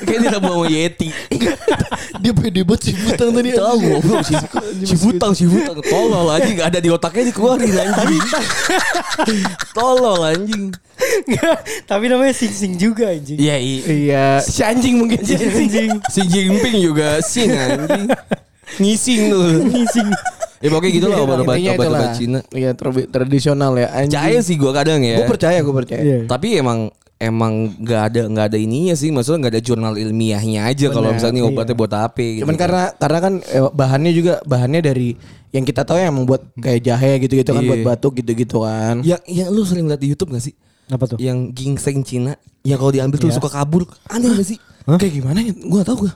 [0.06, 1.10] Kayaknya dia mau Yeti.
[2.24, 3.50] Dia pede banget si Butang tadi.
[3.54, 4.34] Tahu goblok si
[4.88, 8.24] si Butang si Butang tolol anjing ada di otaknya dikeluarin anjing.
[9.78, 10.74] tolol anjing.
[11.92, 13.38] Tapi namanya Sing Sing juga anjing.
[13.38, 14.26] Iya iya.
[14.42, 16.02] Si anjing mungkin si anjing.
[16.10, 18.10] Si Jinping juga sing anjing.
[18.82, 19.46] Ngising tuh.
[19.92, 20.08] Sing.
[20.64, 22.40] Ya pokoknya gitu lah obat-obat obat-obat Cina.
[22.50, 22.74] Iya
[23.12, 23.88] tradisional ya.
[23.92, 24.18] Anjing.
[24.18, 25.22] Percaya sih gue kadang ya.
[25.22, 26.02] Gue percaya, gue percaya.
[26.02, 26.20] Iya.
[26.26, 30.92] Tapi emang emang nggak ada nggak ada ininya sih maksudnya nggak ada jurnal ilmiahnya aja
[30.92, 31.48] kalau misalnya iya.
[31.48, 32.44] obatnya buat apa gitu.
[32.44, 35.16] Cuman karena karena kan eh, bahannya juga bahannya dari
[35.56, 37.70] yang kita tahu yang membuat kayak jahe gitu-gitu kan Iya.
[37.72, 39.00] buat batuk gitu-gitu kan.
[39.08, 40.54] yang yang lu sering lihat di YouTube gak sih?
[40.92, 41.18] Apa tuh?
[41.18, 42.36] Yang ginseng Cina
[42.68, 43.40] yang kalau diambil tuh Iya.
[43.40, 43.88] suka kabur.
[44.12, 44.60] Aneh gak sih?
[44.86, 45.56] Kayak gimana ya?
[45.56, 46.14] Gue gak tahu gue.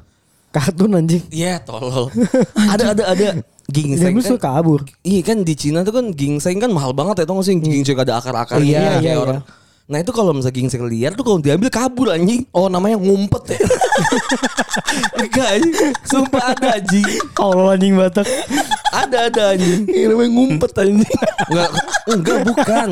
[0.50, 1.24] Kartun anjing.
[1.32, 2.10] Iya, tolol.
[2.74, 3.28] ada ada ada
[3.70, 4.32] ginseng Dia kan.
[4.36, 4.82] suka kabur.
[5.06, 7.96] Iya kan di Cina tuh kan ginseng kan mahal banget ya tau gak sih ginseng
[7.96, 9.40] ada akar-akarnya Iya, kayak iya, orang.
[9.90, 12.46] Nah itu kalau misalnya ginseng liar tuh kalau diambil kabur anjing.
[12.54, 13.60] Oh namanya ngumpet ya.
[15.26, 15.94] Enggak anjing.
[16.06, 17.10] Sumpah ada anjing.
[17.34, 18.30] Kalau anjing Batak.
[18.94, 19.90] Ada ada anjing.
[19.90, 21.02] Ini namanya ngumpet anjing.
[21.50, 21.70] Enggak,
[22.06, 22.90] enggak bukan.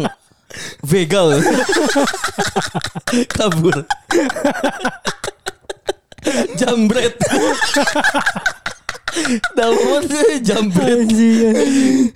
[0.82, 1.38] Vegal.
[3.30, 3.86] Kabur.
[9.58, 10.04] Dalam
[10.42, 10.98] jambret.
[10.98, 12.10] Anjing.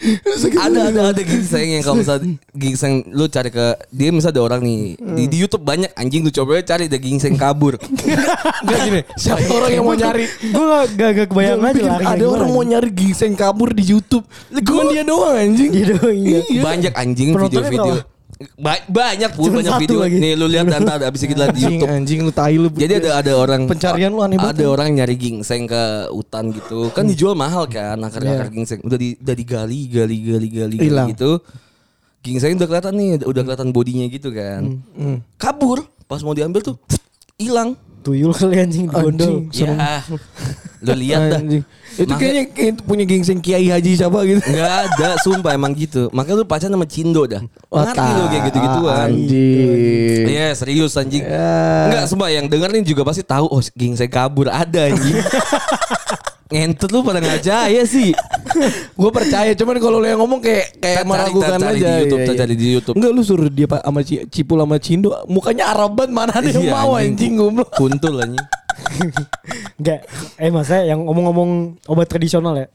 [0.58, 4.62] ada ada ada gingseng yang kalau misalnya gingseng lu cari ke dia misalnya ada orang
[4.64, 7.78] nih di, di YouTube banyak anjing lu coba cari ada gingseng kabur.
[8.62, 12.49] Enggak gini, siapa orang yang mau nyari Gue gak, gak, gak kebayang aja ada orang
[12.49, 14.26] mau nyari gingseng kabur di YouTube.
[14.62, 15.70] Cuma dia doang anjing.
[15.72, 16.39] Dia doang, iya.
[16.62, 18.11] Banyak anjing video-video.
[18.56, 20.00] Ba- banyak pun banyak video.
[20.02, 20.18] lagi.
[20.18, 21.88] Nih lu lihat dan ada abis kita di YouTube.
[21.88, 22.68] anjing lu tai lu.
[22.68, 24.62] Jadi ada ada orang Pencarian lu aneh banget.
[24.62, 26.89] Ada orang nyari gingseng ke hutan gitu.
[26.92, 28.54] Kan dijual mahal kan akar-akar Iya.
[28.54, 28.80] gingseng.
[28.82, 31.32] Udah di udah digali gali gali gali gali gitu.
[32.22, 34.78] Gingseng udah kelihatan nih, udah kelihatan bodinya gitu kan.
[34.94, 35.26] Hmm.
[35.36, 35.82] Kabur.
[36.06, 36.76] Pas mau diambil tuh
[37.36, 37.74] hilang.
[38.02, 39.45] Tuyul kali anjing di gondol.
[39.54, 40.02] Ya.
[40.86, 41.38] Lu lihat dah.
[41.38, 41.64] Anjing.
[41.91, 44.41] Itu kayaknya kayak punya gingseng Kiai Haji siapa gitu.
[44.41, 46.10] Enggak ada, sumpah emang gitu.
[46.10, 47.43] Makanya lu pacaran sama Cindo dah.
[47.70, 49.10] Ngerti lu kayak gitu-gituan.
[49.12, 50.24] Anjing.
[50.26, 51.22] Iya serius anjing.
[51.22, 51.91] Ya.
[51.91, 55.22] Enggak semua yang denger nih juga pasti tahu oh gingseng kabur ada anjing.
[56.52, 58.12] Ngentut lu pada nggak percaya sih.
[58.91, 62.20] gue percaya cuman kalau lu yang ngomong kayak kayak Cari- meragukan cari aja di YouTube,
[62.20, 62.38] Iya, iya.
[62.38, 62.95] cari di YouTube.
[62.95, 66.62] enggak lu suruh dia sama Ci- Cipul sama Cindo mukanya Arab banget mana ada yang
[66.62, 68.45] Iya, mau anjing goblok Kuntul anjing.
[69.80, 69.99] Enggak.
[70.36, 71.49] Eh mas saya yang ngomong-ngomong
[71.86, 72.68] obat tradisional ya.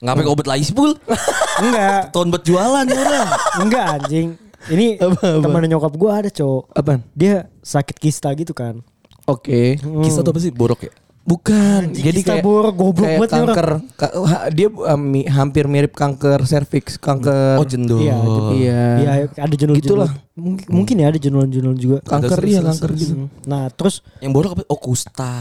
[0.00, 0.98] Ngapain obat laispul?
[1.62, 2.10] Enggak.
[2.10, 3.28] Tahun buat jualan ya orang.
[3.60, 4.28] Enggak anjing.
[4.64, 5.44] Ini Apa, apa?
[5.44, 6.72] teman nyokap gue ada cowok.
[6.72, 8.80] apaan Dia sakit kista gitu kan.
[9.24, 10.48] oke Kisah tuh apa sih?
[10.50, 10.92] Borok ya?
[11.24, 14.12] Bukan jadi kista kayak borok, goblok kayak kanker Ka-
[14.50, 17.96] dia um, hampir mirip kanker serviks kanker Oh jendol.
[17.98, 18.16] Iya,
[18.52, 20.12] iya Iya ada jenul Gitulah.
[20.34, 21.98] Mungkin, mungkin ya ada jenul-jenul juga.
[22.02, 23.00] kanker Terus, iya terus, kanker terus.
[23.00, 23.14] gitu
[23.44, 24.62] Nah terus Yang borok apa?
[24.66, 25.32] Oh kusta.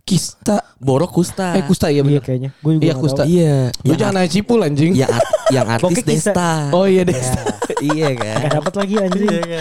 [0.00, 1.52] kista Borok kusta.
[1.52, 2.50] eh kusta iya iya benar kayaknya.
[2.58, 3.20] Gue juga Iya, kusta.
[3.20, 3.28] tahu.
[3.30, 3.56] Iya.
[3.70, 6.50] lu Yang, jangan nanya Cipul anjing yang, art- yang artis Pokoknya kisah- Desta.
[6.72, 7.40] oh iya Desta
[7.90, 8.36] iya kan.
[8.38, 9.28] Gak dapat lagi anjing.
[9.30, 9.60] Iya.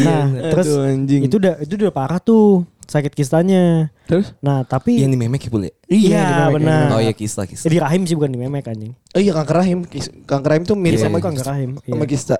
[0.00, 1.22] Nah terus Aduh, anjing.
[1.22, 3.92] itu udah itu udah parah tuh sakit kistanya.
[4.04, 5.70] terus Nah tapi Yang di memek ya boleh.
[5.84, 6.86] Iya, memek, benar.
[6.90, 7.68] Oh iya kista kista.
[7.68, 8.92] Eh, di rahim sih bukan di memek anjing.
[8.92, 9.78] oh iya kanker rahim
[10.24, 11.70] kanker rahim tuh mirip Iya, sama Sama kanker rahim.
[11.78, 12.08] sama Iya.
[12.08, 12.36] kista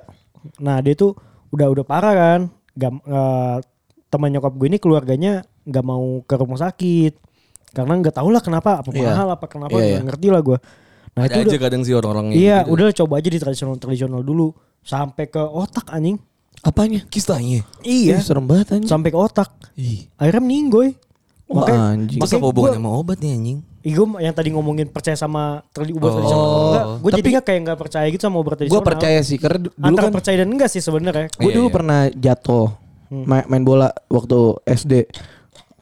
[0.58, 1.12] Nah dia tuh
[1.48, 2.40] udah udah parah kan.
[2.72, 3.56] Gak, eh,
[4.08, 5.32] teman nyokap gue ini keluarganya
[5.62, 7.12] nggak mau ke rumah sakit
[7.68, 9.12] karena nggak tahu lah kenapa apa Iya.
[9.12, 10.00] mahal apa kenapa Iya, nggak iya.
[10.02, 10.58] ngerti lah gue.
[11.12, 12.72] Nah Ada itu aja udah, kadang sih orang-orang iya gitu.
[12.72, 16.16] udah coba aja di tradisional tradisional dulu sampai ke otak anjing.
[16.60, 17.62] Apanya Kistanya.
[17.80, 19.50] Ih, Iya serem banget anjing sampai ke otak.
[19.74, 20.10] Ih.
[20.14, 20.94] Akhirnya meninggoy.
[21.46, 22.18] Wah, anjing.
[22.18, 23.58] Masa makanya apa hubungannya sama obat nih anjing?
[23.80, 26.14] Ih, gue yang tadi ngomongin percaya sama tradi obat Oh.
[26.14, 28.84] tradisional enggak, gue Tapi- jadinya kayak nggak percaya gitu sama obat gue tradisional.
[28.84, 31.26] percaya sih karena du- dulu Antara kan percaya dan enggak sih sebenarnya.
[31.30, 31.72] gue Iya, dulu iya.
[31.72, 32.66] pernah jatuh
[33.08, 34.36] main, main bola waktu
[34.66, 34.92] SD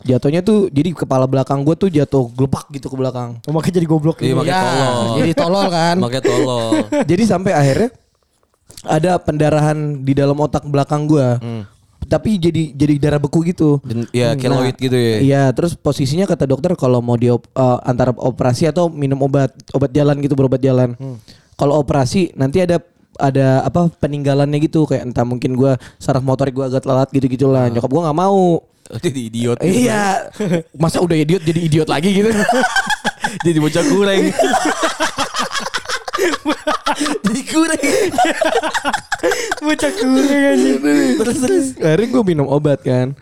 [0.04, 3.86] jatuhnya tuh jadi kepala belakang gue tuh jatuh gelepak gitu ke belakang Oh, makanya jadi
[3.88, 4.36] goblok Iya, gitu.
[4.36, 5.16] makanya Ya, tolol.
[5.16, 6.70] jadi tolol kan Makanya tolol.
[7.10, 7.88] jadi sampai akhirnya
[8.84, 11.28] ada pendarahan di dalam otak belakang gue
[12.06, 15.16] tapi jadi jadi darah beku gitu Dan ya keloid gitu ya.
[15.20, 17.26] Iya, terus posisinya kata dokter kalau mau di
[17.82, 20.94] antara operasi atau minum obat obat jalan gitu berobat jalan.
[21.58, 22.78] Kalau operasi nanti ada
[23.16, 27.66] ada apa peninggalannya gitu kayak entah mungkin gua saraf motorik gua agak telat gitu gitulah.
[27.68, 28.62] Nyokap gua nggak mau.
[29.02, 29.58] Jadi idiot.
[29.66, 30.30] Iya,
[30.82, 32.30] masa udah idiot jadi idiot lagi gitu.
[33.46, 34.30] Jadi bocah kurang.
[37.24, 37.80] Jadi kurang.
[39.64, 40.78] Bocah kuring anjing.
[41.20, 43.12] terus terus akhirnya gue minum obat kan.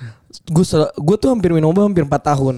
[0.46, 2.56] Gue gue tuh hampir minum obat hampir 4 tahun.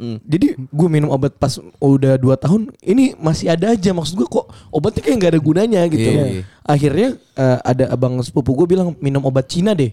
[0.00, 0.16] Hmm.
[0.24, 4.48] Jadi gue minum obat pas udah 2 tahun ini masih ada aja maksud gue kok
[4.72, 6.08] obatnya kayak nggak ada gunanya gitu.
[6.08, 6.42] Iya, iya.
[6.64, 9.92] Akhirnya eh, ada abang sepupu gue bilang minum obat Cina deh.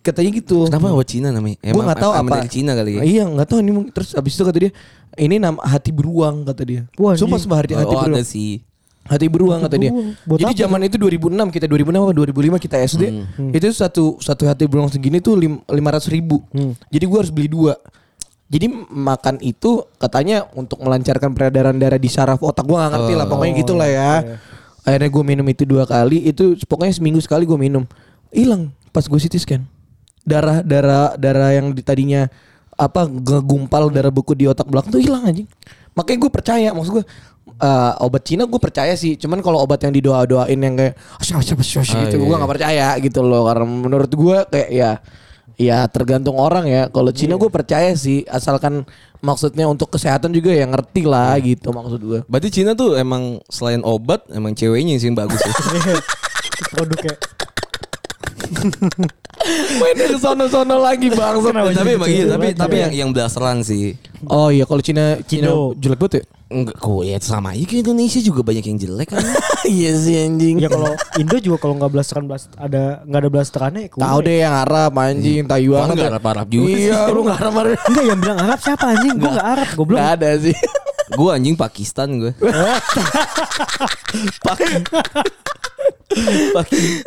[0.00, 0.70] Katanya gitu.
[0.70, 1.58] Kenapa obat Cina namanya?
[1.60, 2.34] Gue nggak tahu apa.
[2.40, 3.02] dari Cina kali ya.
[3.02, 4.72] Iya nggak tahu ini terus abis itu kata dia
[5.18, 6.82] ini nama hati beruang kata dia.
[6.94, 8.14] Wah, Sumpah sumpah hati, hati oh, beruang.
[8.14, 8.62] ada sih.
[9.10, 9.90] Hati beruang kata dia.
[10.22, 13.02] Buat Jadi apa zaman itu 2006 kita 2006 apa 2005 kita SD
[13.50, 15.34] itu satu satu hati beruang segini tuh
[15.66, 16.46] lima ratus ribu.
[16.94, 17.74] Jadi gue harus beli dua.
[18.50, 22.62] Jadi makan itu katanya untuk melancarkan peredaran darah di saraf otak.
[22.66, 24.10] Gue gak ngerti lah pokoknya gitulah ya.
[24.86, 26.30] Akhirnya gue minum itu dua kali.
[26.30, 27.82] Itu pokoknya seminggu sekali gue minum.
[28.30, 29.62] Hilang pas gue CT scan.
[30.22, 32.30] Darah darah darah yang di tadinya
[32.78, 35.50] apa ngegumpal darah beku di otak belakang tuh hilang anjing.
[35.98, 37.04] Makanya gue percaya maksud gue
[37.60, 39.14] eh, obat Cina gue percaya sih.
[39.20, 42.24] Cuman kalau obat yang didoa doain yang kayak asya asya asya asya Ah, gitu iya,
[42.24, 42.38] gue iya.
[42.40, 43.42] nggak percaya gitu loh.
[43.46, 44.90] Karena menurut gue kayak ya
[45.60, 46.88] ya tergantung orang ya.
[46.88, 48.88] Kalau Cina gue percaya sih asalkan
[49.20, 52.20] maksudnya untuk kesehatan juga ya ngerti lah gitu maksud gue.
[52.24, 55.52] Berarti Cina tuh emang selain obat emang ceweknya sih yang bagus ya.
[56.72, 57.14] Produknya.
[59.80, 61.40] Mainnya ke sono-sono lagi bang.
[61.72, 63.96] tapi emang iya, tapi tapi yang yang blasteran sih.
[64.28, 65.48] Oh iya kalau Cina Cina
[65.80, 66.24] jelek banget ya.
[66.50, 69.22] Enggak, kok ya sama aja ke Indonesia juga banyak yang jelek kan.
[69.70, 70.56] Iya sih anjing.
[70.58, 74.36] Ya kalau Indo juga kalau nggak blasteran blast ada nggak ada blasterannya ya Tahu deh
[74.42, 75.86] yang Arab anjing Taiwan.
[75.86, 77.70] Kan nggak Arab-Arab juga Iya, lu nggak Arab Arab.
[77.88, 79.14] Enggak yang bilang Arab siapa anjing?
[79.14, 79.98] Gue nggak Arab, gue belum.
[80.00, 80.56] Nggak ada sih.
[81.10, 82.32] Gue anjing Pakistan gue.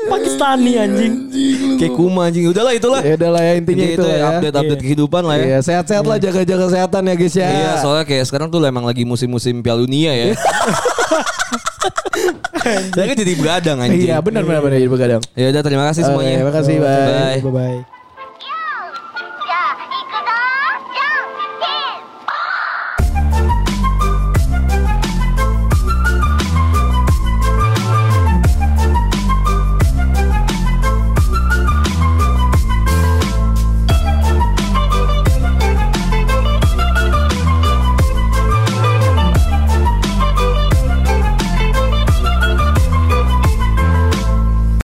[0.08, 1.14] Pakistani anjing.
[1.76, 2.48] Kayak kuma anjing.
[2.48, 3.02] Udahlah itulah.
[3.04, 4.40] Ya udah lah ya intinya itu itu ya.
[4.40, 5.46] update-update kehidupan lah ya.
[5.46, 7.50] Iya, sehat-sehat lah jaga-jaga kesehatan ya guys ya.
[7.52, 10.26] Iya, soalnya kayak sekarang tuh emang lagi musim-musim Piala Dunia ya.
[12.96, 14.08] Saya kan jadi begadang anjing.
[14.08, 15.22] Iya, benar benar benar jadi begadang.
[15.36, 16.36] Ya udah terima kasih semuanya.
[16.40, 16.88] Terima kasih, bye.
[16.88, 17.40] Bye.
[17.44, 18.03] Bye bye.